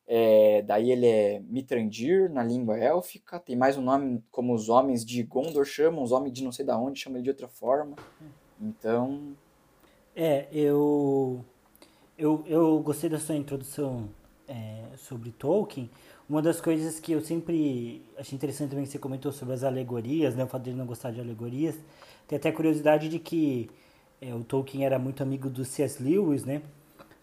[0.10, 3.40] É, daí ele é Mitrandir na língua élfica.
[3.40, 6.66] Tem mais um nome como os homens de Gondor chamam, os homens de não sei
[6.66, 7.96] da onde chamam ele de outra forma.
[8.60, 9.36] Então.
[10.16, 11.44] É, eu.
[12.18, 14.10] Eu, eu gostei da sua introdução
[14.48, 15.90] é, sobre Tolkien.
[16.28, 20.36] Uma das coisas que eu sempre achei interessante também que você comentou sobre as alegorias,
[20.36, 20.44] né?
[20.44, 21.76] O fato de ele não gostar de alegorias.
[22.28, 23.70] Tem até curiosidade de que
[24.22, 26.02] é, o Tolkien era muito amigo do C.S.
[26.02, 26.62] Lewis, né?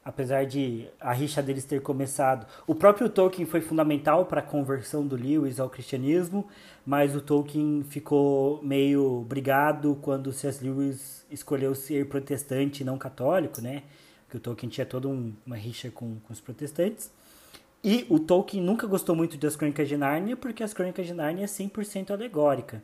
[0.05, 2.47] Apesar de a rixa deles ter começado.
[2.67, 6.47] O próprio Tolkien foi fundamental para a conversão do Lewis ao cristianismo,
[6.85, 10.63] mas o Tolkien ficou meio brigado quando o C.S.
[10.63, 13.83] Lewis escolheu ser protestante e não católico, né?
[14.25, 17.11] Porque o Tolkien tinha toda um, uma rixa com, com os protestantes.
[17.83, 21.45] E o Tolkien nunca gostou muito das Crônicas de Nárnia, porque as Crônicas de Nárnia
[21.45, 22.83] é 100% alegórica.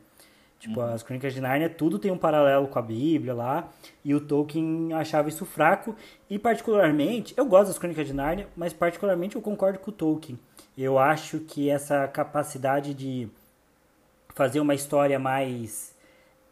[0.61, 0.93] Tipo, uhum.
[0.93, 3.67] as Crônicas de Nárnia, tudo tem um paralelo com a Bíblia lá,
[4.05, 5.95] e o Tolkien achava isso fraco,
[6.29, 10.37] e particularmente, eu gosto das Crônicas de Nárnia, mas particularmente eu concordo com o Tolkien.
[10.77, 13.27] Eu acho que essa capacidade de
[14.35, 15.95] fazer uma história mais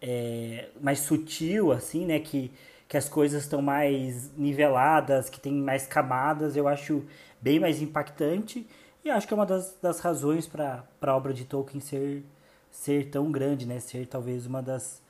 [0.02, 2.52] é, mais sutil, assim, né, que,
[2.88, 7.06] que as coisas estão mais niveladas, que tem mais camadas, eu acho
[7.40, 8.68] bem mais impactante,
[9.06, 12.24] e acho que é uma das, das razões para a obra de Tolkien ser
[12.72, 13.80] ser tão grande, né?
[13.80, 15.02] Ser talvez uma das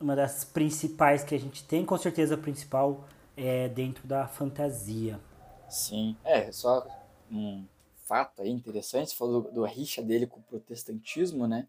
[0.00, 3.04] uma das principais que a gente tem, com certeza a principal
[3.36, 5.20] é dentro da fantasia.
[5.68, 6.86] Sim, é só
[7.30, 7.64] um
[8.04, 11.68] fato aí interessante, você falou do, do rixa dele com o protestantismo, né?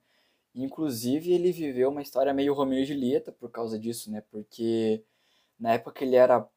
[0.56, 4.24] Inclusive ele viveu uma história meio Romeu e Julieta por causa disso, né?
[4.32, 5.04] Porque
[5.60, 6.48] na época que ele era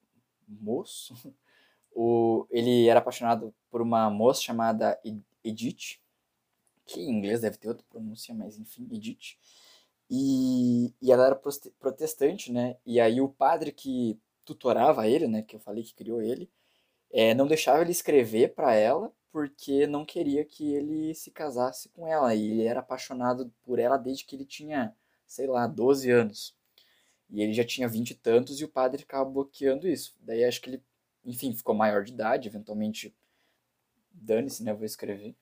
[0.46, 1.14] moço,
[1.94, 4.98] o, ele era apaixonado por uma moça chamada
[5.44, 6.01] Edith,
[6.86, 9.36] que em inglês deve ter outra pronúncia, mas enfim, Edith.
[10.10, 11.40] E, e ela era
[11.80, 12.76] protestante, né?
[12.84, 16.50] E aí o padre que tutorava ele, né, que eu falei que criou ele,
[17.10, 22.06] é, não deixava ele escrever para ela porque não queria que ele se casasse com
[22.06, 22.34] ela.
[22.34, 24.94] E ele era apaixonado por ela desde que ele tinha,
[25.26, 26.54] sei lá, 12 anos.
[27.30, 30.14] E ele já tinha vinte e tantos e o padre ficava bloqueando isso.
[30.20, 30.82] Daí acho que ele,
[31.24, 33.14] enfim, ficou maior de idade, eventualmente
[34.12, 35.34] dane-se, né, vou escrever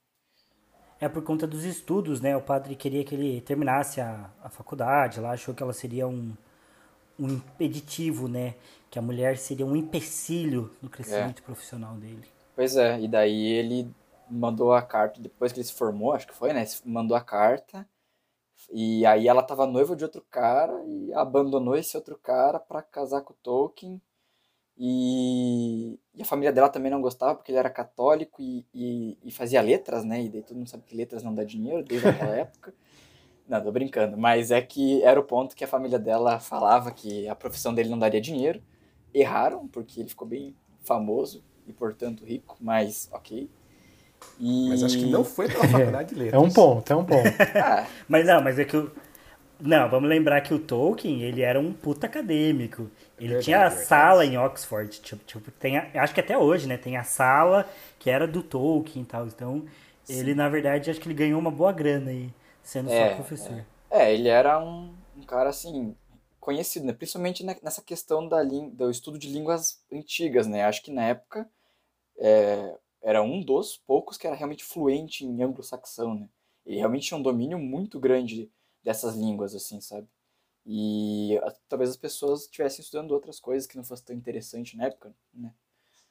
[1.00, 2.36] é por conta dos estudos, né?
[2.36, 6.36] O padre queria que ele terminasse a, a faculdade lá, achou que ela seria um,
[7.18, 8.54] um impeditivo, né?
[8.90, 11.44] Que a mulher seria um empecilho no crescimento é.
[11.44, 12.28] profissional dele.
[12.54, 13.90] Pois é, e daí ele
[14.28, 16.64] mandou a carta, depois que ele se formou, acho que foi, né?
[16.84, 17.88] Mandou a carta,
[18.70, 23.22] e aí ela tava noiva de outro cara e abandonou esse outro cara para casar
[23.22, 24.00] com o Tolkien
[24.82, 29.30] e, e, a família dela também não gostava porque ele era católico e, e, e,
[29.30, 30.22] fazia letras, né?
[30.22, 32.72] E daí todo mundo sabe que letras não dá dinheiro desde aquela época.
[33.46, 34.16] Não, tô brincando.
[34.16, 37.90] Mas é que era o ponto que a família dela falava que a profissão dele
[37.90, 38.62] não daria dinheiro.
[39.12, 43.50] Erraram, porque ele ficou bem famoso e, portanto, rico, mas ok.
[44.38, 44.68] E...
[44.70, 46.42] Mas acho que não foi pela faculdade de letras.
[46.42, 47.28] É um ponto, é um ponto.
[47.62, 47.86] ah.
[48.08, 48.90] Mas não, mas é que o,
[49.60, 52.90] não, vamos lembrar que o Tolkien, ele era um puta acadêmico.
[53.18, 56.66] Ele verdade, tinha a sala em Oxford, tipo, tipo tem a, acho que até hoje,
[56.66, 56.76] né?
[56.76, 57.68] Tem a sala
[57.98, 59.26] que era do Tolkien e tal.
[59.26, 59.66] Então,
[60.04, 60.18] Sim.
[60.18, 63.64] ele, na verdade, acho que ele ganhou uma boa grana aí, sendo é, só professor.
[63.90, 64.04] É.
[64.04, 65.94] é, ele era um, um, cara, assim,
[66.40, 66.92] conhecido, né?
[66.92, 70.64] Principalmente nessa questão da, do estudo de línguas antigas, né?
[70.64, 71.46] Acho que na época
[72.18, 76.28] é, era um dos poucos que era realmente fluente em anglo-saxão, né?
[76.64, 78.50] Ele realmente tinha um domínio muito grande
[78.82, 80.08] dessas línguas, assim, sabe?
[80.66, 85.12] E talvez as pessoas estivessem estudando outras coisas que não fossem tão interessantes na época,
[85.32, 85.52] né?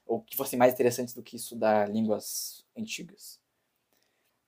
[0.05, 3.39] Ou que fossem mais interessantes do que estudar línguas antigas.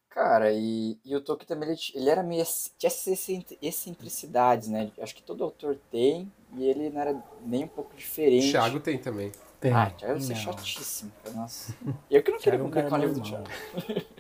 [0.10, 2.44] Cara, e, e o Tolkien também, ele, ele era meio...
[2.78, 3.30] Tinha essas
[3.62, 4.92] excentricidades, né?
[5.00, 8.52] Acho que todo autor tem, e ele não era nem um pouco diferente.
[8.52, 9.32] Thiago tem também.
[9.62, 9.72] Tem.
[9.72, 11.14] Ah, Thiago deve ser chatíssimo.
[11.34, 11.74] Nossa.
[12.10, 13.48] Eu que não queria publicar um livro do Thiago.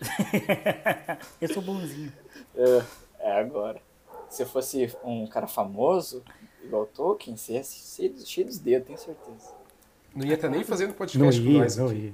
[1.41, 2.13] eu sou bonzinho.
[2.53, 3.81] É, é agora
[4.31, 6.23] se eu fosse um cara famoso,
[6.63, 9.53] igual Tolkien, seria cheio, cheio dos dedos, tenho certeza.
[10.15, 11.77] Não ia estar nem fazendo podcast não ia, com nós.
[11.77, 12.11] Não, ia.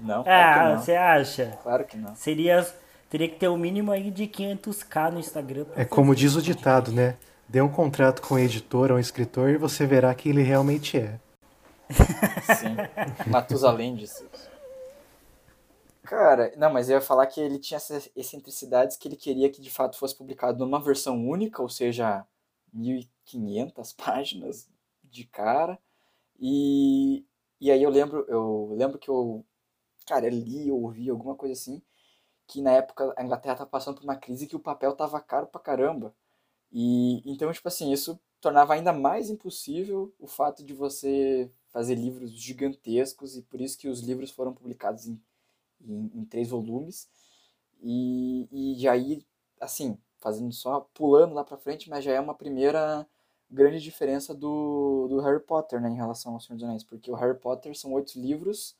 [0.00, 1.58] não, ah, você acha?
[1.62, 2.14] Claro que não.
[2.16, 2.66] Seria,
[3.08, 5.66] teria que ter o um mínimo aí de 500k no Instagram.
[5.76, 7.16] É como diz o ditado, né?
[7.48, 10.98] Dê um contrato com um editor ou um escritor e você verá quem ele realmente
[10.98, 11.20] é.
[11.90, 12.76] Sim.
[13.30, 14.53] Matusalém disse isso.
[16.04, 19.60] Cara, não, mas eu ia falar que ele tinha essas excentricidades que ele queria que
[19.62, 22.26] de fato fosse publicado numa versão única, ou seja,
[22.72, 24.68] 1500 páginas
[25.02, 25.78] de cara.
[26.40, 27.24] E,
[27.60, 29.44] e aí eu lembro, eu lembro que eu,
[30.06, 31.82] cara, eu li, eu ouvi alguma coisa assim,
[32.46, 35.46] que na época a Inglaterra estava passando por uma crise que o papel tava caro
[35.48, 36.14] pra caramba.
[36.72, 42.32] E então, tipo assim, isso tornava ainda mais impossível o fato de você fazer livros
[42.32, 45.20] gigantescos e por isso que os livros foram publicados em
[45.84, 47.08] em, em três volumes.
[47.82, 49.24] E, e já aí,
[49.60, 53.06] assim, fazendo só, pulando lá pra frente, mas já é uma primeira
[53.50, 57.14] grande diferença do, do Harry Potter, né, em relação ao Senhor dos Anéis, porque o
[57.14, 58.74] Harry Potter são oito livros,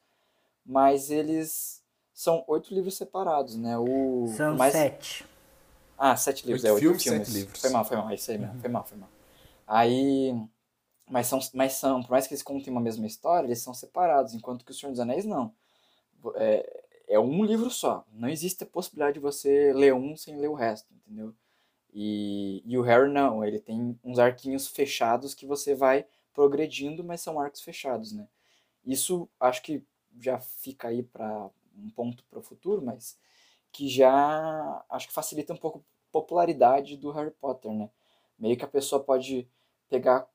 [0.65, 4.27] mas eles são oito livros separados, né, o...
[4.37, 4.73] São mais...
[4.73, 5.27] sete.
[5.97, 7.61] Ah, sete livros, Oito é, oito filmes, livros.
[7.61, 9.09] Foi mal, foi mal, é isso aí mesmo, foi mal, foi mal.
[9.67, 10.35] Aí,
[11.09, 14.35] mas são, mas são, por mais que eles contem uma mesma história, eles são separados,
[14.35, 15.55] enquanto que o Senhor dos Anéis não.
[16.35, 20.49] É, é um livro só, não existe a possibilidade de você ler um sem ler
[20.49, 21.35] o resto, entendeu?
[21.93, 27.21] E, e o Harry não, ele tem uns arquinhos fechados que você vai progredindo, mas
[27.21, 28.27] são arcos fechados, né?
[28.85, 29.83] Isso acho que
[30.21, 33.17] já fica aí para um ponto para o futuro, mas
[33.71, 37.89] que já acho que facilita um pouco a popularidade do Harry Potter, né?
[38.39, 39.49] Meio que a pessoa pode
[39.89, 40.29] pegar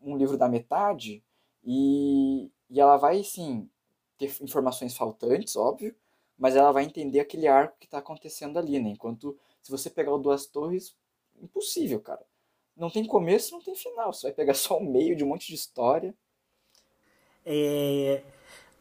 [0.00, 1.24] um livro da metade
[1.64, 3.68] e, e ela vai, sim,
[4.28, 5.94] ter informações faltantes, óbvio,
[6.38, 8.90] mas ela vai entender aquele arco que está acontecendo ali, né?
[8.90, 10.96] Enquanto se você pegar o Duas Torres,
[11.40, 12.24] impossível, cara.
[12.76, 14.12] Não tem começo, não tem final.
[14.12, 16.14] Você vai pegar só o meio de um monte de história.
[17.44, 18.22] É,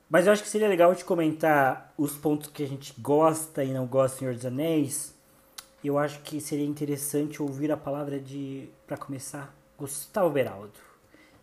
[0.09, 3.71] Mas eu acho que seria legal de comentar os pontos que a gente gosta e
[3.73, 5.15] não gosta do Senhor dos Anéis.
[5.83, 10.79] Eu acho que seria interessante ouvir a palavra de, para começar, Gustavo Beraldo.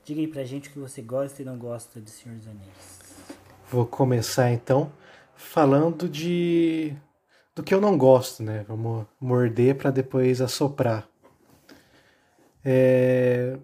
[0.04, 3.07] Diga aí pra gente o que você gosta e não gosta de Senhor dos Anéis.
[3.70, 4.90] Vou começar então
[5.36, 6.94] falando de
[7.54, 8.64] do que eu não gosto, né?
[8.66, 11.06] Vamos morder para depois assoprar.
[12.64, 13.58] É...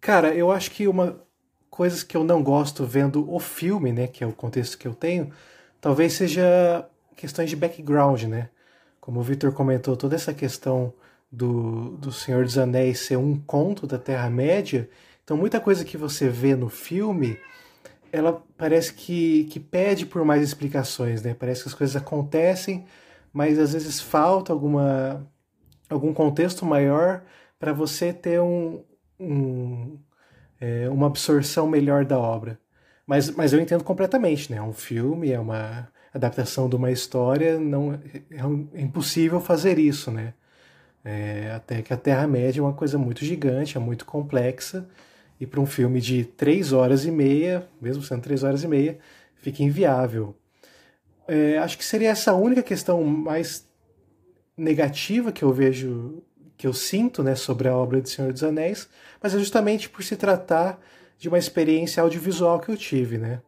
[0.00, 1.22] Cara, eu acho que uma
[1.70, 4.94] coisas que eu não gosto vendo o filme, né, que é o contexto que eu
[4.94, 5.32] tenho,
[5.80, 8.48] talvez seja questões de background, né?
[9.00, 10.92] Como o Victor comentou, toda essa questão
[11.30, 14.88] do, do Senhor dos Anéis ser um conto da Terra-média,
[15.24, 17.38] então muita coisa que você vê no filme,
[18.14, 21.34] ela parece que, que pede por mais explicações, né?
[21.34, 22.84] Parece que as coisas acontecem,
[23.32, 25.26] mas às vezes falta alguma,
[25.90, 27.22] algum contexto maior
[27.58, 28.84] para você ter um,
[29.18, 29.98] um
[30.60, 32.58] é, uma absorção melhor da obra.
[33.06, 34.58] Mas, mas eu entendo completamente, né?
[34.58, 37.98] É um filme, é uma adaptação de uma história, não
[38.30, 40.34] é, um, é impossível fazer isso, né?
[41.04, 44.88] É, até que a Terra-média é uma coisa muito gigante, é muito complexa,
[45.40, 48.98] e para um filme de três horas e meia, mesmo sendo três horas e meia,
[49.36, 50.34] fica inviável.
[51.26, 53.66] É, acho que seria essa a única questão mais
[54.56, 56.22] negativa que eu vejo,
[56.56, 58.88] que eu sinto né, sobre a obra de Senhor dos Anéis,
[59.22, 60.80] mas é justamente por se tratar
[61.18, 63.40] de uma experiência audiovisual que eu tive, né?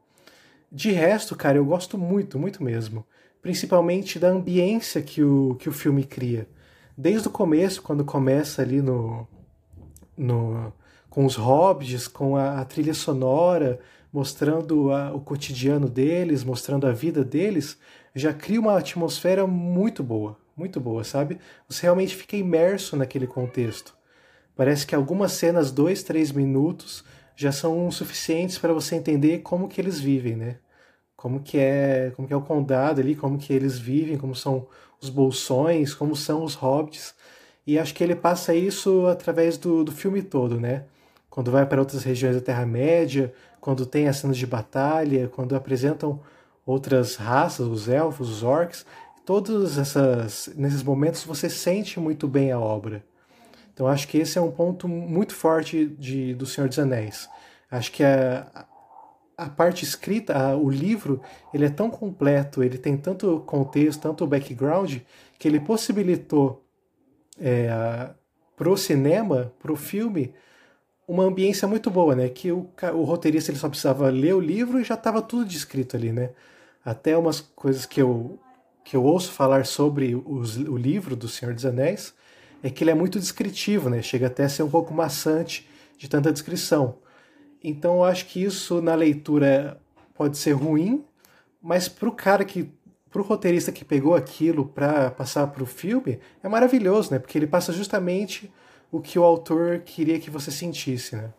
[0.71, 3.07] De resto, cara, eu gosto muito, muito mesmo.
[3.41, 6.49] Principalmente da ambiência que o, que o filme cria.
[6.97, 9.27] Desde o começo, quando começa ali no,
[10.17, 10.73] no
[11.17, 13.81] com os hobbits, com a, a trilha sonora,
[14.13, 17.79] mostrando a, o cotidiano deles, mostrando a vida deles,
[18.15, 21.39] já cria uma atmosfera muito boa, muito boa, sabe?
[21.67, 23.97] Você realmente fica imerso naquele contexto.
[24.55, 27.03] Parece que algumas cenas, dois, três minutos,
[27.35, 30.59] já são suficientes para você entender como que eles vivem, né?
[31.17, 34.67] Como que é, como que é o condado ali, como que eles vivem, como são
[35.01, 37.15] os bolsões, como são os hobbits.
[37.67, 40.85] E acho que ele passa isso através do, do filme todo, né?
[41.37, 46.19] Quando vai para outras regiões da Terra-média, quando tem as cenas de batalha, quando apresentam
[46.65, 48.87] outras raças, os elfos, os orcs,
[49.23, 53.05] todos essas, nesses momentos você sente muito bem a obra.
[53.75, 57.29] Então acho que esse é um ponto muito forte de, do Senhor dos Anéis.
[57.71, 58.65] Acho que a,
[59.37, 61.21] a parte escrita, a, o livro,
[61.53, 65.01] ele é tão completo, ele tem tanto contexto, tanto background,
[65.39, 66.65] que ele possibilitou
[67.39, 68.09] é,
[68.57, 70.33] pro cinema, pro filme,
[71.07, 72.29] uma ambiência muito boa, né?
[72.29, 75.97] Que o, o roteirista ele só precisava ler o livro e já estava tudo descrito
[75.97, 76.31] ali, né?
[76.85, 78.39] Até umas coisas que eu,
[78.85, 82.15] que eu ouço falar sobre os, o livro do Senhor dos Anéis,
[82.63, 84.03] é que ele é muito descritivo, né?
[84.03, 86.99] Chega até a ser um pouco maçante de tanta descrição.
[87.63, 89.81] Então eu acho que isso na leitura
[90.15, 91.05] pode ser ruim,
[91.63, 92.71] mas para o cara que,
[93.11, 97.19] para o roteirista que pegou aquilo para passar para o filme, é maravilhoso, né?
[97.19, 98.53] Porque ele passa justamente
[98.91, 101.33] o que o autor queria que você sentisse, né?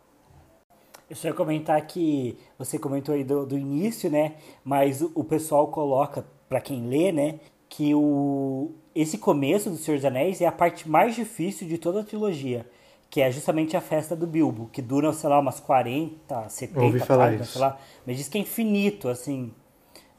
[1.10, 4.34] Eu só ia comentar que você comentou aí do, do início, né?
[4.64, 7.40] Mas o, o pessoal coloca, para quem lê, né?
[7.70, 12.02] Que o, esse começo do Senhor dos Anéis é a parte mais difícil de toda
[12.02, 12.66] a trilogia.
[13.10, 17.00] Que é justamente a festa do Bilbo, que dura, sei lá, umas 40, 70 Ouvi
[17.00, 17.80] falar páginas, sei lá.
[18.06, 19.54] Mas diz que é infinito, assim.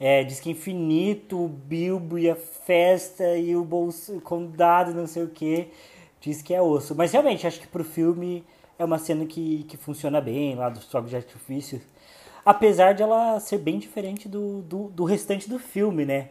[0.01, 4.95] É, diz que é infinito, o Bilbo e a festa e o bolso, o condado,
[4.95, 5.69] não sei o que.
[6.21, 6.95] Diz que é osso.
[6.95, 8.45] Mas realmente, acho que pro filme
[8.79, 11.81] é uma cena que, que funciona bem, lá dos fogos de artifício.
[12.45, 16.29] Apesar de ela ser bem diferente do, do, do restante do filme, né?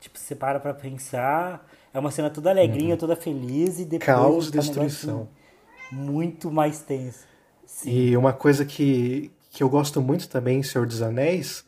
[0.00, 2.98] Tipo, você para pra pensar, é uma cena toda alegrinha, uhum.
[2.98, 4.04] toda feliz e depois.
[4.04, 5.28] Caos, tá destruição.
[5.90, 7.24] Muito mais tenso.
[7.64, 7.90] Sim.
[7.90, 11.64] E uma coisa que, que eu gosto muito também em Senhor dos Anéis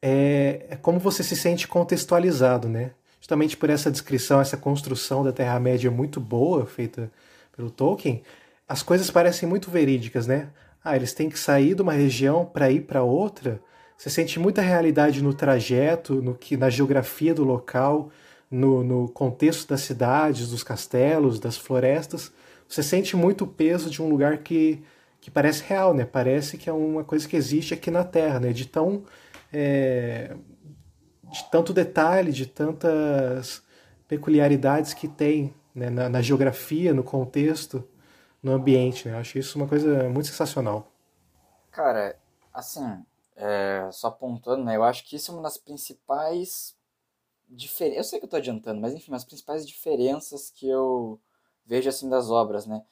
[0.00, 2.92] é, é como você se sente contextualizado, né?
[3.22, 7.08] Justamente por essa descrição, essa construção da Terra-média muito boa, feita
[7.56, 8.20] pelo Tolkien,
[8.68, 10.48] as coisas parecem muito verídicas, né?
[10.82, 13.62] Ah, eles têm que sair de uma região para ir para outra.
[13.96, 18.10] Você sente muita realidade no trajeto, no que, na geografia do local,
[18.50, 22.32] no, no contexto das cidades, dos castelos, das florestas.
[22.68, 24.82] Você sente muito o peso de um lugar que,
[25.20, 26.04] que parece real, né?
[26.04, 28.52] Parece que é uma coisa que existe aqui na Terra, né?
[28.52, 29.04] De tão
[29.52, 30.34] é,
[31.32, 33.62] de tanto detalhe, de tantas
[34.06, 35.88] peculiaridades que tem né?
[35.88, 37.88] na, na, geografia, no contexto,
[38.42, 39.08] no ambiente.
[39.08, 39.14] Né?
[39.14, 40.92] Eu acho isso uma coisa muito sensacional.
[41.70, 42.18] Cara,
[42.52, 43.02] assim,
[43.34, 44.76] é, só apontando, né?
[44.76, 46.76] Eu acho que isso é uma das principais
[47.48, 47.96] diferenças.
[47.96, 51.18] Eu sei que eu tô adiantando, mas enfim, as principais diferenças que eu
[51.64, 52.82] vejo assim das obras, né?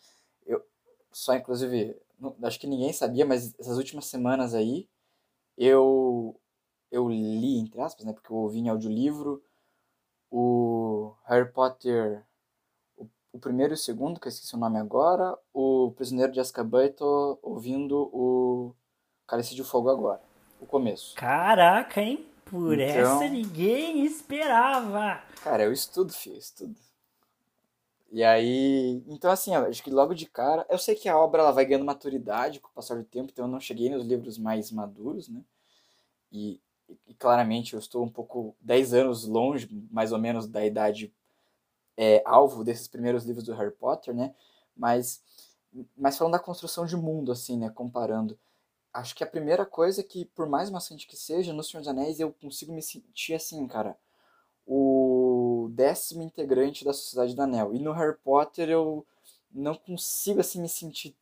[0.47, 0.65] Eu
[1.13, 4.89] só inclusive, não, acho que ninguém sabia, mas essas últimas semanas aí
[5.59, 6.41] eu
[6.91, 8.13] eu li entre aspas, né?
[8.13, 9.43] Porque eu ouvi em audiolivro
[10.31, 12.23] o Harry Potter
[12.97, 16.41] o, o primeiro e o segundo, que eu esqueci o nome agora, o Prisioneiro de
[16.41, 18.75] Azkaban e tô ouvindo o
[19.27, 20.31] Cálice de Fogo agora
[20.61, 21.15] o começo.
[21.17, 22.27] Caraca, hein?
[22.45, 25.23] Por então, essa ninguém esperava.
[25.43, 26.77] Cara, eu estudo, filho, eu estudo.
[28.13, 31.53] E aí, então assim, acho que logo de cara, eu sei que a obra ela
[31.53, 34.71] vai ganhando maturidade com o passar do tempo, então eu não cheguei nos livros mais
[34.73, 35.41] maduros, né?
[36.33, 36.61] E,
[37.07, 41.13] e claramente eu estou um pouco 10 anos longe, mais ou menos, da idade
[41.97, 44.35] é, alvo desses primeiros livros do Harry Potter, né?
[44.77, 45.23] Mas,
[45.97, 47.71] mas falando da construção de mundo, assim, né?
[47.71, 48.39] Comparando
[48.93, 52.21] acho que a primeira coisa que, por mais maçante que seja, no Senhor dos Anéis
[52.21, 53.97] eu consigo me sentir assim, cara,
[54.67, 57.75] o décimo integrante da Sociedade do Anel.
[57.75, 59.07] E no Harry Potter eu
[59.51, 61.17] não consigo assim me sentir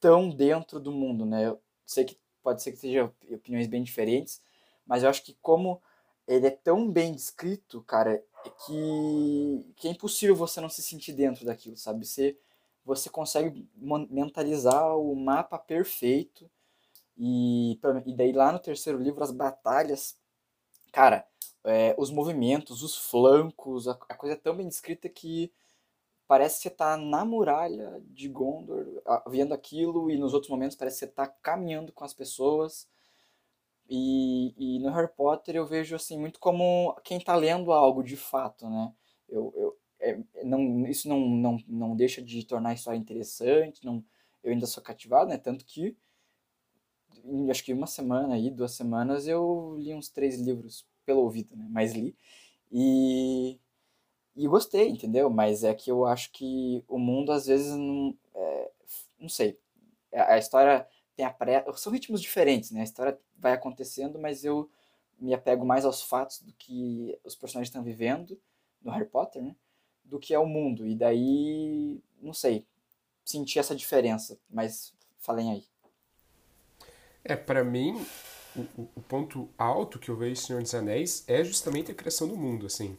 [0.00, 1.46] tão dentro do mundo, né?
[1.46, 4.42] Eu sei que pode ser que sejam opiniões bem diferentes,
[4.86, 5.80] mas eu acho que como
[6.26, 8.14] ele é tão bem descrito, cara,
[8.44, 12.06] é que, que é impossível você não se sentir dentro daquilo, sabe?
[12.06, 12.38] Você,
[12.84, 13.68] você consegue
[14.10, 16.50] mentalizar o mapa perfeito
[17.16, 20.16] e, e daí lá no terceiro livro, as batalhas,
[20.92, 21.26] cara,
[21.64, 25.52] é, os movimentos, os flancos, a, a, coisa é tão bem descrita que
[26.26, 28.86] parece que você tá na muralha de Gondor,
[29.28, 32.88] vendo aquilo, e nos outros momentos parece que você tá caminhando com as pessoas.
[33.88, 38.16] E, e no Harry Potter eu vejo assim muito como quem tá lendo algo de
[38.16, 38.92] fato, né?
[39.28, 44.04] Eu, eu, é, não, isso não, não, não deixa de tornar a história interessante, não,
[44.42, 45.38] eu ainda sou cativado, né?
[45.38, 45.96] Tanto que
[47.24, 51.56] em acho que uma semana aí, duas semanas, eu li uns três livros pelo ouvido,
[51.56, 51.66] né?
[51.70, 52.16] Mas li.
[52.72, 53.58] E,
[54.36, 55.30] e gostei, entendeu?
[55.30, 58.16] Mas é que eu acho que o mundo às vezes não.
[58.34, 58.70] É,
[59.18, 59.58] não sei.
[60.14, 61.34] A, a história tem a.
[61.76, 62.80] São ritmos diferentes, né?
[62.80, 64.70] A história vai acontecendo, mas eu
[65.18, 68.38] me apego mais aos fatos do que os personagens estão vivendo
[68.82, 69.54] no Harry Potter, né?
[70.04, 70.86] Do que ao mundo.
[70.86, 72.66] E daí, não sei,
[73.24, 75.64] senti essa diferença, mas falem aí.
[77.24, 78.04] É, para mim,
[78.54, 82.28] o, o, ponto alto que eu vejo em Senhor dos Anéis é justamente a criação
[82.28, 82.98] do mundo, assim.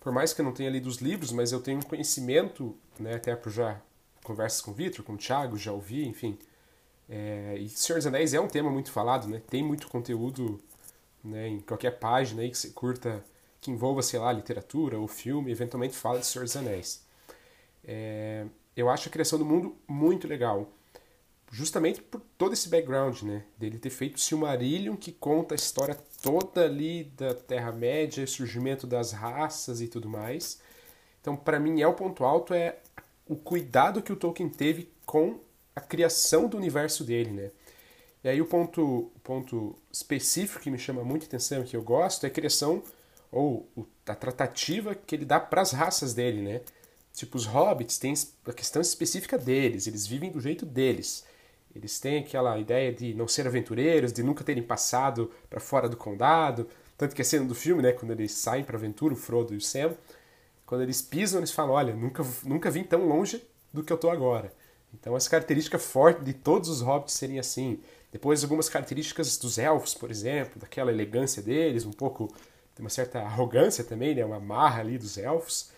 [0.00, 3.14] Por mais que eu não tenha lido os livros, mas eu tenho um conhecimento, né,
[3.14, 3.80] até por já
[4.24, 6.36] conversas com o Victor, com o Thiago, já ouvi, enfim.
[7.08, 9.42] É, e Senhor dos Anéis é um tema muito falado, né?
[9.48, 10.60] Tem muito conteúdo
[11.22, 13.24] né, em qualquer página aí que você curta,
[13.60, 17.04] que envolva, sei lá, literatura ou filme, eventualmente fala de Senhor dos Anéis.
[17.84, 18.46] É,
[18.76, 20.68] eu acho a criação do mundo muito legal
[21.52, 23.44] justamente por todo esse background, né?
[23.58, 29.82] Dele ter feito Silmarillion, que conta a história toda ali da Terra-média, surgimento das raças
[29.82, 30.60] e tudo mais.
[31.20, 32.78] Então, para mim, é o ponto alto, é
[33.28, 35.38] o cuidado que o Tolkien teve com
[35.74, 37.50] a criação do universo dele, né?
[38.24, 42.28] E aí o ponto, ponto específico que me chama muita atenção, que eu gosto, é
[42.28, 42.82] a criação,
[43.30, 43.68] ou
[44.06, 46.60] a tratativa que ele dá para as raças dele, né?
[47.12, 48.14] Tipo, os hobbits têm
[48.46, 51.24] a questão específica deles, eles vivem do jeito deles.
[51.74, 55.96] Eles têm aquela ideia de não ser aventureiros, de nunca terem passado para fora do
[55.96, 56.68] condado.
[56.96, 59.56] Tanto que a cena do filme, né, quando eles saem para aventura, o Frodo e
[59.56, 59.94] o Sam,
[60.66, 63.42] quando eles pisam, eles falam: Olha, nunca, nunca vim tão longe
[63.72, 64.52] do que eu tô agora.
[64.94, 67.80] Então, essa característica forte de todos os hobbits serem assim.
[68.10, 72.28] Depois, algumas características dos elfos, por exemplo, daquela elegância deles, um pouco
[72.74, 75.70] de uma certa arrogância também, né, uma marra ali dos elfos.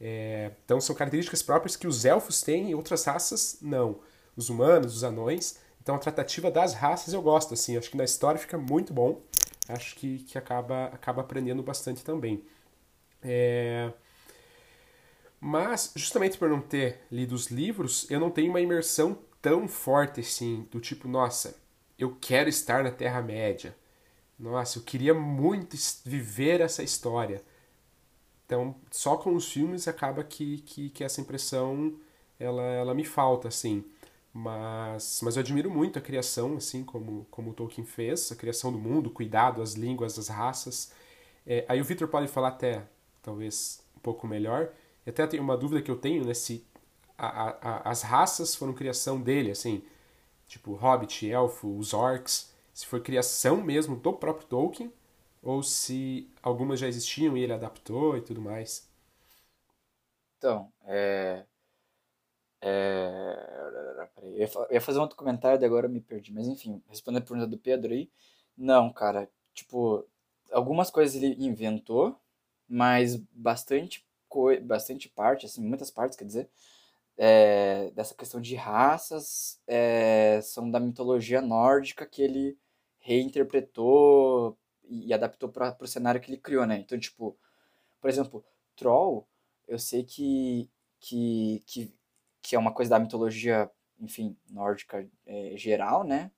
[0.00, 4.00] É, então, são características próprias que os elfos têm e outras raças não
[4.36, 8.04] os humanos, os anões, Então a tratativa das raças eu gosto, assim, acho que na
[8.04, 9.20] história fica muito bom,
[9.68, 12.42] acho que, que acaba, acaba aprendendo bastante também.
[13.22, 13.92] É...
[15.44, 20.20] Mas, justamente por não ter lido os livros, eu não tenho uma imersão tão forte
[20.20, 21.56] assim, do tipo, nossa,
[21.98, 23.76] eu quero estar na Terra-média.
[24.38, 27.42] Nossa, eu queria muito viver essa história.
[28.46, 31.92] Então, só com os filmes acaba que, que, que essa impressão
[32.38, 33.84] ela, ela me falta, assim.
[34.32, 38.78] Mas, mas eu admiro muito a criação, assim, como, como Tolkien fez, a criação do
[38.78, 40.92] mundo, o cuidado, as línguas, as raças.
[41.44, 42.84] É, aí o Victor pode falar até,
[43.20, 44.72] talvez, um pouco melhor.
[45.06, 46.64] Até tem uma dúvida que eu tenho, né, se
[47.18, 49.82] a, a, as raças foram criação dele, assim,
[50.48, 54.92] tipo Hobbit, Elfo, os Orcs, se foi criação mesmo do próprio Tolkien,
[55.42, 58.88] ou se algumas já existiam e ele adaptou e tudo mais.
[60.38, 61.46] Então, é...
[62.60, 63.52] é...
[64.22, 66.32] Eu ia fazer um outro comentário, agora me perdi.
[66.32, 68.10] Mas enfim, respondendo a pergunta do Pedro aí,
[68.56, 70.06] não, cara, tipo,
[70.50, 72.18] algumas coisas ele inventou,
[72.68, 74.06] mas bastante.
[74.62, 76.48] Bastante parte, assim, muitas partes, quer dizer,
[77.16, 82.58] é, dessa questão de raças é, são da mitologia nórdica que ele
[82.98, 86.78] reinterpretou e adaptou para o cenário que ele criou, né?
[86.78, 87.36] Então, tipo,
[88.00, 88.44] por exemplo,
[88.76, 89.26] Troll,
[89.68, 90.70] eu sei que,
[91.00, 91.94] que, que,
[92.42, 93.70] que é uma coisa da mitologia,
[94.00, 96.30] enfim, nórdica é, geral, né?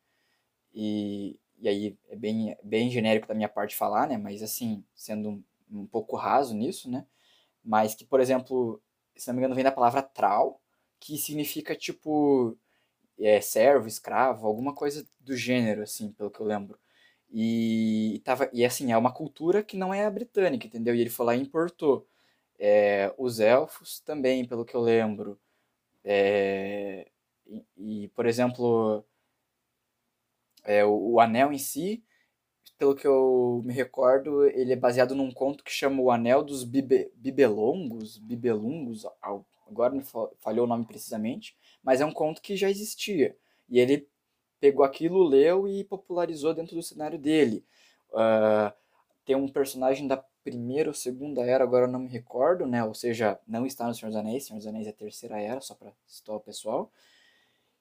[0.74, 4.18] E, e aí é bem, bem genérico da minha parte falar, né?
[4.18, 7.06] Mas, assim, sendo um, um pouco raso nisso, né?
[7.64, 8.80] Mas que, por exemplo,
[9.16, 10.60] se não me engano, vem da palavra Trau,
[11.00, 12.56] que significa tipo
[13.18, 16.78] é, servo, escravo, alguma coisa do gênero, assim, pelo que eu lembro.
[17.32, 20.94] E, tava, e assim, é uma cultura que não é a britânica, entendeu?
[20.94, 22.06] E ele foi lá e importou.
[22.58, 25.38] É, os elfos também, pelo que eu lembro.
[26.04, 27.08] É,
[27.46, 27.64] e,
[28.04, 29.04] e, por exemplo,
[30.64, 32.03] é, o, o, anel em si,
[32.84, 36.64] pelo que eu me recordo, ele é baseado num conto que chama O Anel dos
[36.64, 39.06] Bibe, Bibelongos, Bibelungos,
[39.66, 40.02] agora me
[40.40, 43.34] falhou o nome precisamente, mas é um conto que já existia.
[43.70, 44.06] E ele
[44.60, 47.64] pegou aquilo, leu e popularizou dentro do cenário dele.
[48.10, 48.70] Uh,
[49.24, 52.84] tem um personagem da primeira ou segunda era, agora não me recordo, né?
[52.84, 55.62] Ou seja, não está no Senhor dos Anéis, Senhor dos Anéis é a terceira era,
[55.62, 56.92] só para citar o pessoal,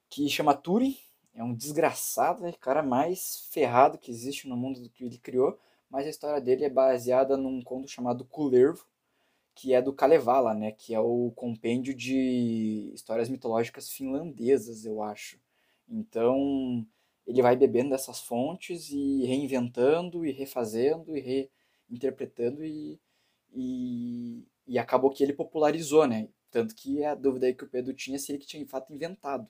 [0.08, 0.96] que chama Turi,
[1.34, 5.18] é um desgraçado, é o cara mais ferrado que existe no mundo do que ele
[5.18, 5.58] criou,
[5.90, 8.86] mas a história dele é baseada num conto chamado Kullervo,
[9.54, 15.38] que é do Kalevala, né, que é o compêndio de histórias mitológicas finlandesas, eu acho.
[15.88, 16.86] Então,
[17.26, 21.48] ele vai bebendo dessas fontes e reinventando e refazendo e
[21.88, 23.00] reinterpretando e,
[23.52, 26.28] e, e acabou que ele popularizou, né?
[26.50, 28.92] Tanto que a dúvida aí que o Pedro tinha se ele que tinha de fato
[28.92, 29.48] inventado.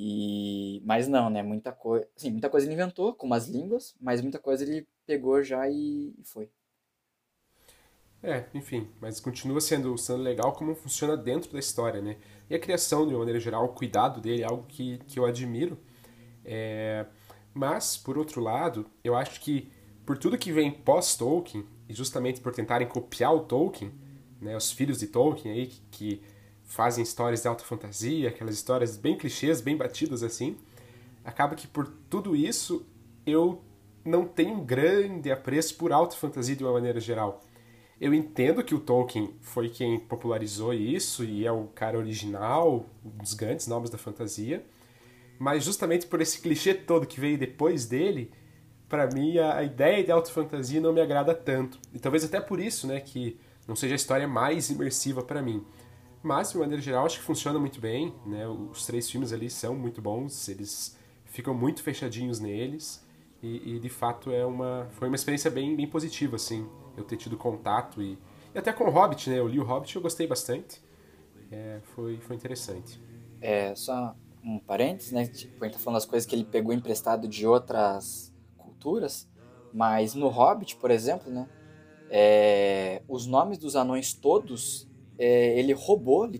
[0.00, 1.42] E, mas não, né?
[1.42, 5.42] Muita coisa, sim, muita coisa ele inventou, como as línguas, mas muita coisa ele pegou
[5.42, 6.48] já e, e foi.
[8.22, 12.16] É, enfim, mas continua sendo, sendo legal como funciona dentro da história, né?
[12.48, 15.26] E a criação, de uma maneira geral, o cuidado dele é algo que, que eu
[15.26, 15.76] admiro.
[16.44, 17.04] É...
[17.52, 19.68] Mas, por outro lado, eu acho que
[20.06, 23.92] por tudo que vem pós-Tolkien, e justamente por tentarem copiar o Tolkien,
[24.40, 26.22] né, os filhos de Tolkien aí, que, que
[26.68, 30.56] fazem histórias de alta fantasia, aquelas histórias bem clichês, bem batidas assim,
[31.24, 32.86] acaba que por tudo isso
[33.26, 33.62] eu
[34.04, 37.42] não tenho um grande apreço por alta fantasia de uma maneira geral.
[38.00, 43.10] Eu entendo que o Tolkien foi quem popularizou isso e é o cara original, um
[43.18, 44.64] dos grandes nomes da fantasia,
[45.38, 48.30] mas justamente por esse clichê todo que veio depois dele,
[48.88, 51.78] para mim a, ideia de alta fantasia não me agrada tanto.
[51.92, 55.64] E talvez até por isso, né, que não seja a história mais imersiva para mim.
[56.28, 58.46] Mas, de maneira geral, acho que funciona muito bem, né?
[58.46, 63.02] Os três filmes ali são muito bons, eles ficam muito fechadinhos neles
[63.42, 66.68] e, e de fato é uma foi uma experiência bem bem positiva assim
[66.98, 68.18] eu ter tido contato e,
[68.54, 69.38] e até com o Hobbit, né?
[69.38, 70.82] Eu li o Hobbit eu gostei bastante.
[71.50, 73.00] É, foi, foi interessante.
[73.40, 74.14] É, só
[74.44, 75.26] um parênteses, né?
[75.26, 79.26] Tipo, a gente tá falando das coisas que ele pegou emprestado de outras culturas,
[79.72, 81.48] mas no Hobbit, por exemplo, né?
[82.10, 84.87] É, os nomes dos anões todos
[85.18, 86.30] é, ele roubou,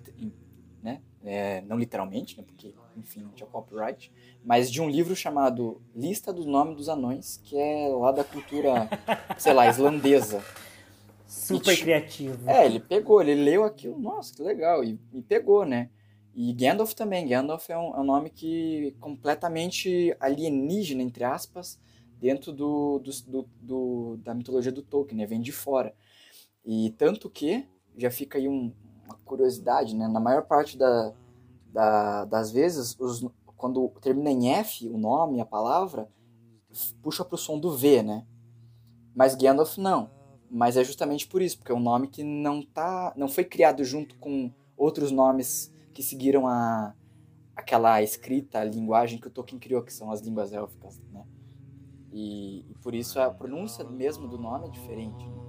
[0.83, 1.03] né?
[1.25, 2.45] É, não literalmente, né?
[2.47, 4.13] Porque, enfim, não tinha copyright,
[4.45, 8.89] mas de um livro chamado Lista dos Nomes dos Anões, que é lá da cultura,
[9.37, 10.43] sei lá, islandesa.
[11.27, 12.49] Super e, criativo.
[12.49, 15.91] É, ele pegou, ele leu aquilo, nossa, que legal, e, e pegou, né?
[16.35, 21.81] E Gandalf também, Gandalf é um, é um nome que completamente alienígena, entre aspas,
[22.21, 25.27] dentro do, do, do, do, da mitologia do Tolkien, né?
[25.27, 25.95] vem de fora.
[26.65, 27.67] E tanto que,
[27.99, 28.73] já fica aí um,
[29.05, 30.09] uma curiosidade, né?
[30.09, 31.13] na maior parte da,
[31.73, 33.27] da, das vezes, os,
[33.57, 36.09] quando termina em F, o nome, a palavra,
[37.03, 38.27] puxa pro som do V, né?
[39.15, 40.11] Mas Gandalf não.
[40.51, 43.85] Mas é justamente por isso, porque é um nome que não tá, não foi criado
[43.85, 46.95] junto com outros nomes que seguiram a
[47.55, 51.27] aquela escrita, a linguagem que o Tolkien criou, que são as línguas élficas, né?
[52.13, 55.27] E, e por isso a pronúncia mesmo do nome é diferente.
[55.27, 55.49] Né?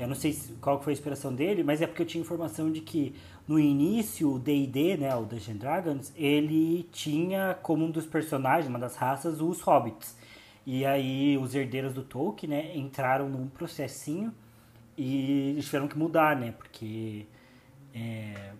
[0.00, 2.80] Eu não sei qual foi a inspiração dele, mas é porque eu tinha informação de
[2.80, 3.14] que
[3.46, 8.78] no início o D&D, né, o Dungeons Dragons, ele tinha como um dos personagens, uma
[8.78, 10.16] das raças, os hobbits.
[10.66, 14.32] E aí os herdeiros do Tolkien, né, entraram num processinho
[14.96, 17.26] e tiveram que mudar, né, porque
[17.94, 18.52] é,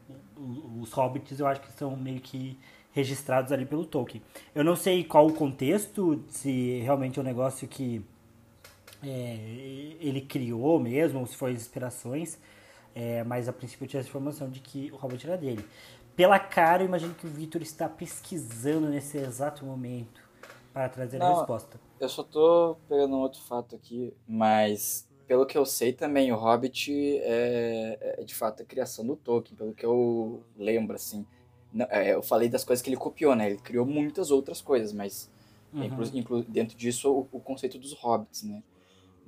[0.81, 2.59] os hobbits eu acho que são meio que
[2.93, 4.23] registrados ali pelo Tolkien.
[4.55, 8.05] Eu não sei qual o contexto, se realmente é um negócio que
[9.03, 12.39] é, ele criou mesmo, ou se foi inspirações,
[12.95, 15.65] é, mas a princípio eu tinha essa informação de que o Hobbit era dele.
[16.17, 20.21] Pela cara, eu imagino que o Victor está pesquisando nesse exato momento
[20.73, 21.81] para trazer não, a resposta.
[21.99, 26.37] Eu só tô pegando um outro fato aqui, mas pelo que eu sei também, o
[26.37, 26.93] Hobbit
[27.23, 31.25] é, é de fato a criação do Tolkien, pelo que eu lembro, assim.
[31.89, 33.51] É, eu falei das coisas que ele copiou, né?
[33.51, 35.31] Ele criou muitas outras coisas, mas
[35.73, 35.85] uhum.
[35.85, 38.61] inclu, inclu, dentro disso o, o, conceito dos hobbits, né?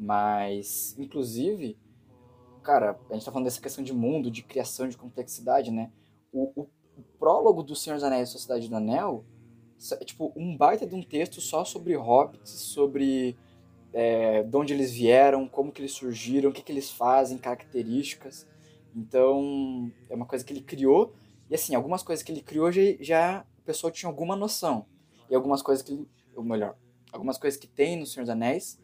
[0.03, 1.79] Mas, inclusive,
[2.61, 5.93] cara, a gente tá falando dessa questão de mundo, de criação, de complexidade, né?
[6.33, 9.25] O, o, o prólogo do Senhor dos Anéis e Sociedade do Anel
[9.93, 13.37] é tipo um baita de um texto só sobre hobbits, sobre
[13.93, 18.45] é, de onde eles vieram, como que eles surgiram, o que, que eles fazem, características.
[18.97, 21.15] Então, é uma coisa que ele criou
[21.53, 24.87] e assim, algumas coisas que ele criou já, já o pessoal tinha alguma noção.
[25.29, 26.09] E algumas coisas que ele.
[26.35, 26.77] Ou melhor,
[27.13, 28.81] algumas coisas que tem no Senhor dos Anéis,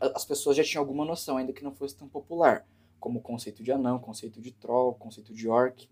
[0.00, 2.66] as pessoas já tinham alguma noção, ainda que não fosse tão popular.
[2.98, 5.88] Como o conceito de anão, conceito de troll, conceito de orc.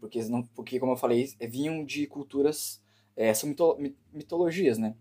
[0.00, 2.82] Porque, não, porque como eu falei, vinham de culturas.
[3.14, 3.76] É, são mito,
[4.12, 4.94] mitologias, né?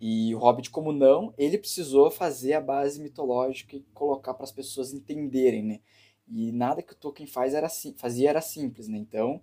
[0.00, 4.52] E o Hobbit, como não, ele precisou fazer a base mitológica e colocar para as
[4.52, 5.80] pessoas entenderem, né?
[6.26, 8.98] E nada que o Tolkien faz era, fazia era simples, né?
[8.98, 9.40] Então,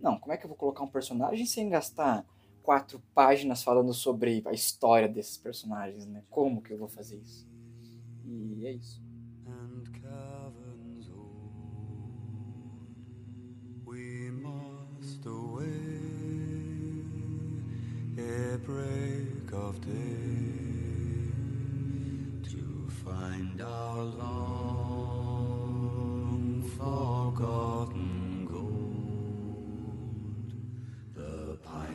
[0.00, 2.26] não, como é que eu vou colocar um personagem sem gastar
[2.64, 6.24] quatro páginas falando sobre a história desses personagens, né?
[6.30, 7.46] Como que eu vou fazer isso?
[8.24, 9.04] E é isso.
[18.64, 19.90] break of day
[22.42, 24.06] to find our
[26.78, 28.23] forgotten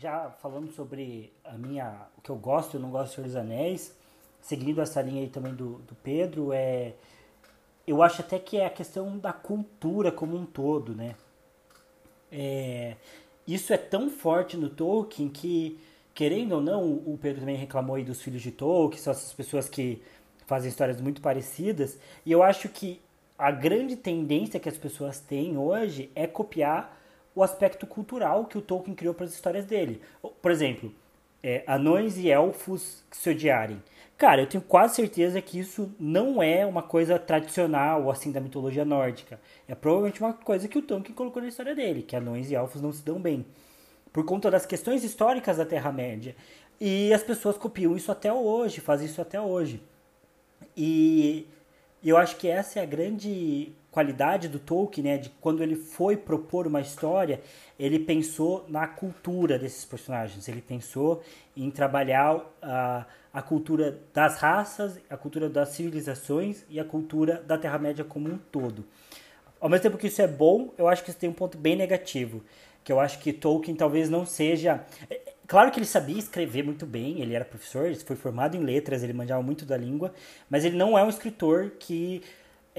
[0.00, 3.36] já falando sobre a minha, o que eu gosto e não gosto de Senhor dos
[3.36, 3.94] Anéis,
[4.40, 6.94] seguindo essa linha aí também do, do Pedro, é,
[7.86, 11.14] eu acho até que é a questão da cultura como um todo, né?
[12.32, 12.96] É,
[13.46, 15.78] isso é tão forte no Tolkien que
[16.14, 19.68] querendo ou não, o Pedro também reclamou aí dos filhos de Tolkien, são essas pessoas
[19.68, 20.02] que
[20.46, 23.00] fazem histórias muito parecidas, e eu acho que
[23.38, 26.99] a grande tendência que as pessoas têm hoje é copiar
[27.34, 30.00] o aspecto cultural que o Tolkien criou para as histórias dele.
[30.42, 30.92] Por exemplo,
[31.42, 33.82] é, anões e elfos que se odiarem.
[34.18, 38.84] Cara, eu tenho quase certeza que isso não é uma coisa tradicional, assim, da mitologia
[38.84, 39.40] nórdica.
[39.66, 42.82] É provavelmente uma coisa que o Tolkien colocou na história dele, que anões e elfos
[42.82, 43.46] não se dão bem
[44.12, 46.36] por conta das questões históricas da Terra-média.
[46.80, 49.82] E as pessoas copiam isso até hoje, fazem isso até hoje.
[50.76, 51.46] E
[52.02, 56.16] eu acho que essa é a grande qualidade do Tolkien, né, de quando ele foi
[56.16, 57.40] propor uma história,
[57.78, 61.22] ele pensou na cultura desses personagens, ele pensou
[61.56, 67.58] em trabalhar a, a cultura das raças, a cultura das civilizações e a cultura da
[67.58, 68.84] Terra-média como um todo.
[69.60, 71.76] ao mesmo tempo que isso é bom, eu acho que isso tem um ponto bem
[71.76, 72.42] negativo.
[72.82, 74.82] Que eu acho que Tolkien talvez não seja.
[75.10, 78.60] É, claro que ele sabia escrever muito bem, ele era professor, ele foi formado em
[78.60, 80.14] letras, ele manjava muito da língua,
[80.48, 82.22] mas ele não é um escritor que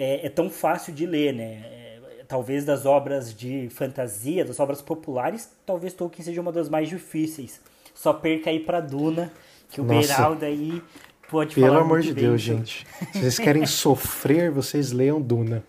[0.01, 1.61] é, é tão fácil de ler, né?
[1.63, 6.89] É, talvez das obras de fantasia, das obras populares, talvez Tolkien seja uma das mais
[6.89, 7.61] difíceis.
[7.93, 9.31] Só perca aí pra Duna,
[9.69, 10.81] que o Beraldo aí
[11.29, 12.57] pode Pelo falar amor muito de bem Deus, sobre.
[12.57, 12.87] gente.
[13.13, 15.63] Se vocês querem sofrer, vocês leiam Duna.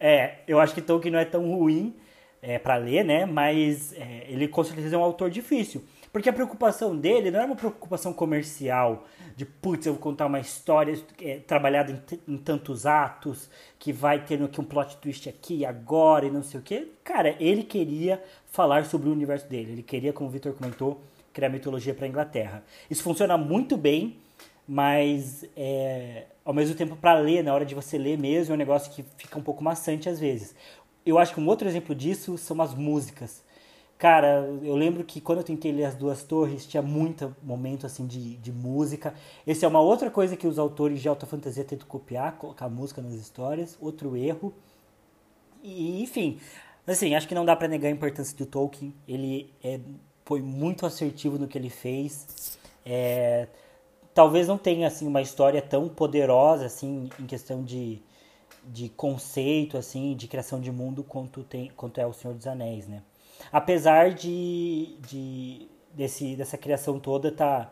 [0.00, 1.94] É, eu acho que Tolkien não é tão ruim
[2.42, 3.24] é, para ler, né?
[3.24, 5.84] Mas é, ele com certeza é um autor difícil.
[6.16, 9.04] Porque a preocupação dele não é uma preocupação comercial,
[9.36, 14.24] de putz, eu vou contar uma história é, trabalhada em, em tantos atos, que vai
[14.24, 16.88] tendo aqui um plot twist aqui agora e não sei o quê.
[17.04, 19.72] Cara, ele queria falar sobre o universo dele.
[19.72, 21.02] Ele queria, como o Victor comentou,
[21.34, 22.64] criar mitologia para Inglaterra.
[22.88, 24.16] Isso funciona muito bem,
[24.66, 28.58] mas é, ao mesmo tempo para ler, na hora de você ler mesmo, é um
[28.58, 30.54] negócio que fica um pouco maçante às vezes.
[31.04, 33.44] Eu acho que um outro exemplo disso são as músicas.
[33.98, 38.06] Cara, eu lembro que quando eu tentei ler As Duas Torres, tinha muito momento assim
[38.06, 39.14] de, de música.
[39.46, 43.00] Esse é uma outra coisa que os autores de alta fantasia tentam copiar, colocar música
[43.00, 43.76] nas histórias.
[43.80, 44.52] Outro erro.
[45.62, 46.38] E, enfim,
[46.86, 48.94] assim, acho que não dá pra negar a importância do Tolkien.
[49.08, 49.80] Ele é,
[50.24, 52.58] foi muito assertivo no que ele fez.
[52.84, 53.48] É,
[54.14, 58.00] talvez não tenha assim uma história tão poderosa assim em questão de,
[58.64, 62.86] de conceito assim de criação de mundo quanto tem quanto é o Senhor dos Anéis
[62.88, 63.02] né
[63.52, 67.70] apesar de, de desse dessa criação toda tá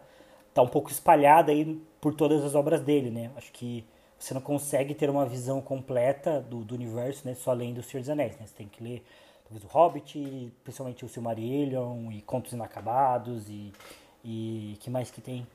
[0.53, 3.85] tá um pouco espalhada aí por todas as obras dele né acho que
[4.19, 8.01] você não consegue ter uma visão completa do, do universo né só além do Senhor
[8.01, 9.05] dos Anéis né você tem que ler
[9.45, 13.73] talvez o Hobbit principalmente o Silmarillion e Contos Inacabados e
[14.25, 15.47] e que mais que tem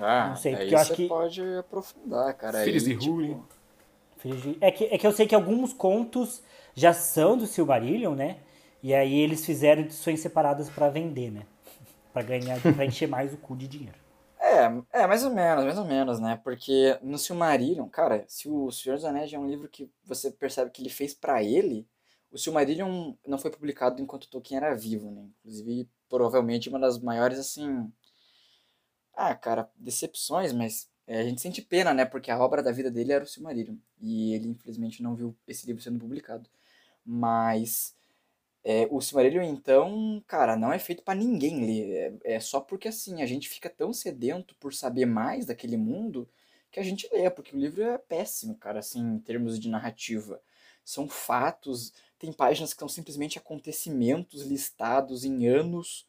[0.00, 2.62] Ah, Não sei, aí porque eu acho você que- pode aprofundar, cara.
[2.64, 6.42] Filhos aí, de tipo, de- É que, é que eu sei que alguns contos
[6.74, 8.38] já são do Silmarillion, né?
[8.82, 11.46] E aí eles fizeram edições separadas pra vender, né?
[12.12, 13.98] Pra ganhar, pra encher mais o cu de dinheiro.
[14.40, 16.40] É, é, mais ou menos, mais ou menos, né?
[16.42, 20.70] Porque no Silmarillion, cara, se o Senhor dos Anéis é um livro que você percebe
[20.70, 21.86] que ele fez pra ele,
[22.30, 25.28] o Silmarillion não foi publicado enquanto Tolkien era vivo, né?
[25.40, 27.92] Inclusive, provavelmente uma das maiores, assim...
[29.14, 32.04] Ah, cara, decepções, mas é, a gente sente pena, né?
[32.04, 33.76] Porque a obra da vida dele era o Silmarillion.
[34.00, 36.48] E ele, infelizmente, não viu esse livro sendo publicado.
[37.04, 37.96] Mas...
[38.70, 42.20] É, o Silmarillion, então, cara, não é feito pra ninguém ler.
[42.22, 46.28] É, é só porque, assim, a gente fica tão sedento por saber mais daquele mundo
[46.70, 50.38] que a gente lê, porque o livro é péssimo, cara, assim, em termos de narrativa.
[50.84, 56.06] São fatos, tem páginas que são simplesmente acontecimentos listados em anos.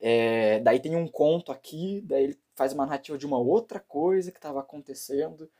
[0.00, 4.30] É, daí tem um conto aqui, daí ele faz uma narrativa de uma outra coisa
[4.32, 5.50] que estava acontecendo.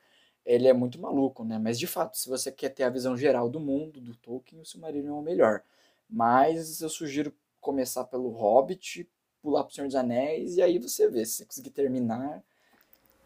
[0.45, 1.59] Ele é muito maluco, né?
[1.59, 4.65] Mas de fato, se você quer ter a visão geral do mundo, do Tolkien, o
[4.67, 5.63] Silmarillion é o melhor.
[6.09, 9.09] Mas eu sugiro começar pelo Hobbit,
[9.43, 11.25] pular pro Senhor dos Anéis, e aí você vê.
[11.25, 12.43] Se você conseguir terminar,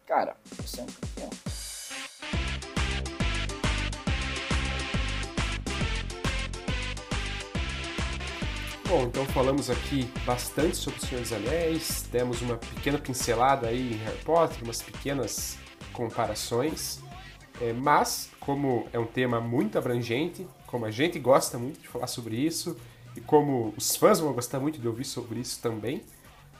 [0.05, 1.29] cara, você é um campeão.
[8.87, 13.93] Bom, então falamos aqui bastante sobre o Senhor dos Anéis, demos uma pequena pincelada aí
[13.93, 15.57] em Harry Potter, umas pequenas
[15.93, 16.99] comparações,
[17.61, 22.07] É, mas como é um tema muito abrangente, como a gente gosta muito de falar
[22.07, 22.77] sobre isso
[23.15, 26.01] e como os fãs vão gostar muito de ouvir sobre isso também,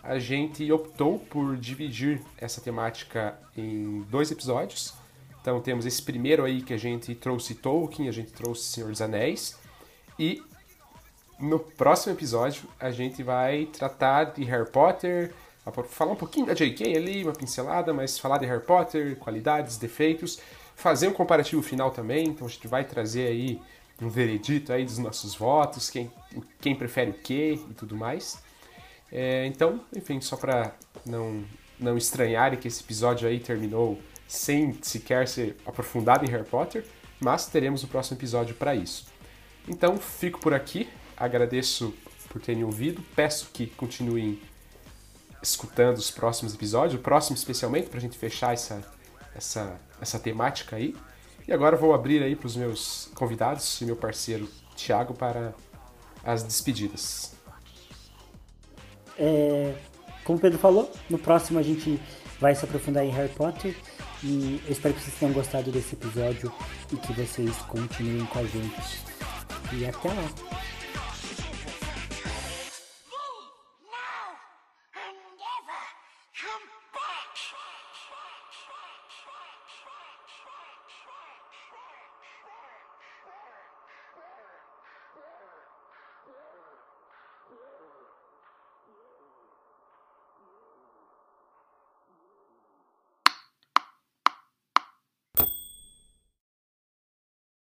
[0.03, 4.93] a gente optou por dividir essa temática em dois episódios.
[5.39, 9.01] Então temos esse primeiro aí que a gente trouxe Tolkien, a gente trouxe Senhor dos
[9.01, 9.57] Anéis
[10.19, 10.43] e
[11.39, 15.33] no próximo episódio, a gente vai tratar de Harry Potter,
[15.89, 16.95] falar um pouquinho da J.K.
[16.95, 20.39] ali, uma pincelada, mas falar de Harry Potter, qualidades, defeitos,
[20.75, 22.27] fazer um comparativo final também.
[22.27, 23.59] Então a gente vai trazer aí
[24.01, 26.11] um veredito aí dos nossos votos, quem,
[26.59, 28.41] quem prefere o quê e tudo mais.
[29.11, 30.73] É, então, enfim, só para
[31.05, 31.43] não,
[31.79, 36.85] não estranharem que esse episódio aí terminou sem sequer ser aprofundado em Harry Potter,
[37.19, 39.05] mas teremos o próximo episódio para isso.
[39.67, 40.89] Então, fico por aqui.
[41.15, 41.93] Agradeço
[42.29, 43.03] por terem ouvido.
[43.15, 44.41] Peço que continuem
[45.43, 48.81] escutando os próximos episódios, o próximo especialmente, para a gente fechar essa,
[49.35, 50.95] essa, essa temática aí.
[51.47, 55.53] E agora vou abrir aí para os meus convidados e meu parceiro Thiago para
[56.23, 57.33] as despedidas.
[59.17, 59.75] É,
[60.23, 61.99] como o Pedro falou, no próximo a gente
[62.39, 63.75] vai se aprofundar em Harry Potter.
[64.23, 66.51] E eu espero que vocês tenham gostado desse episódio
[66.91, 69.01] e que vocês continuem com a gente.
[69.73, 70.80] E até lá!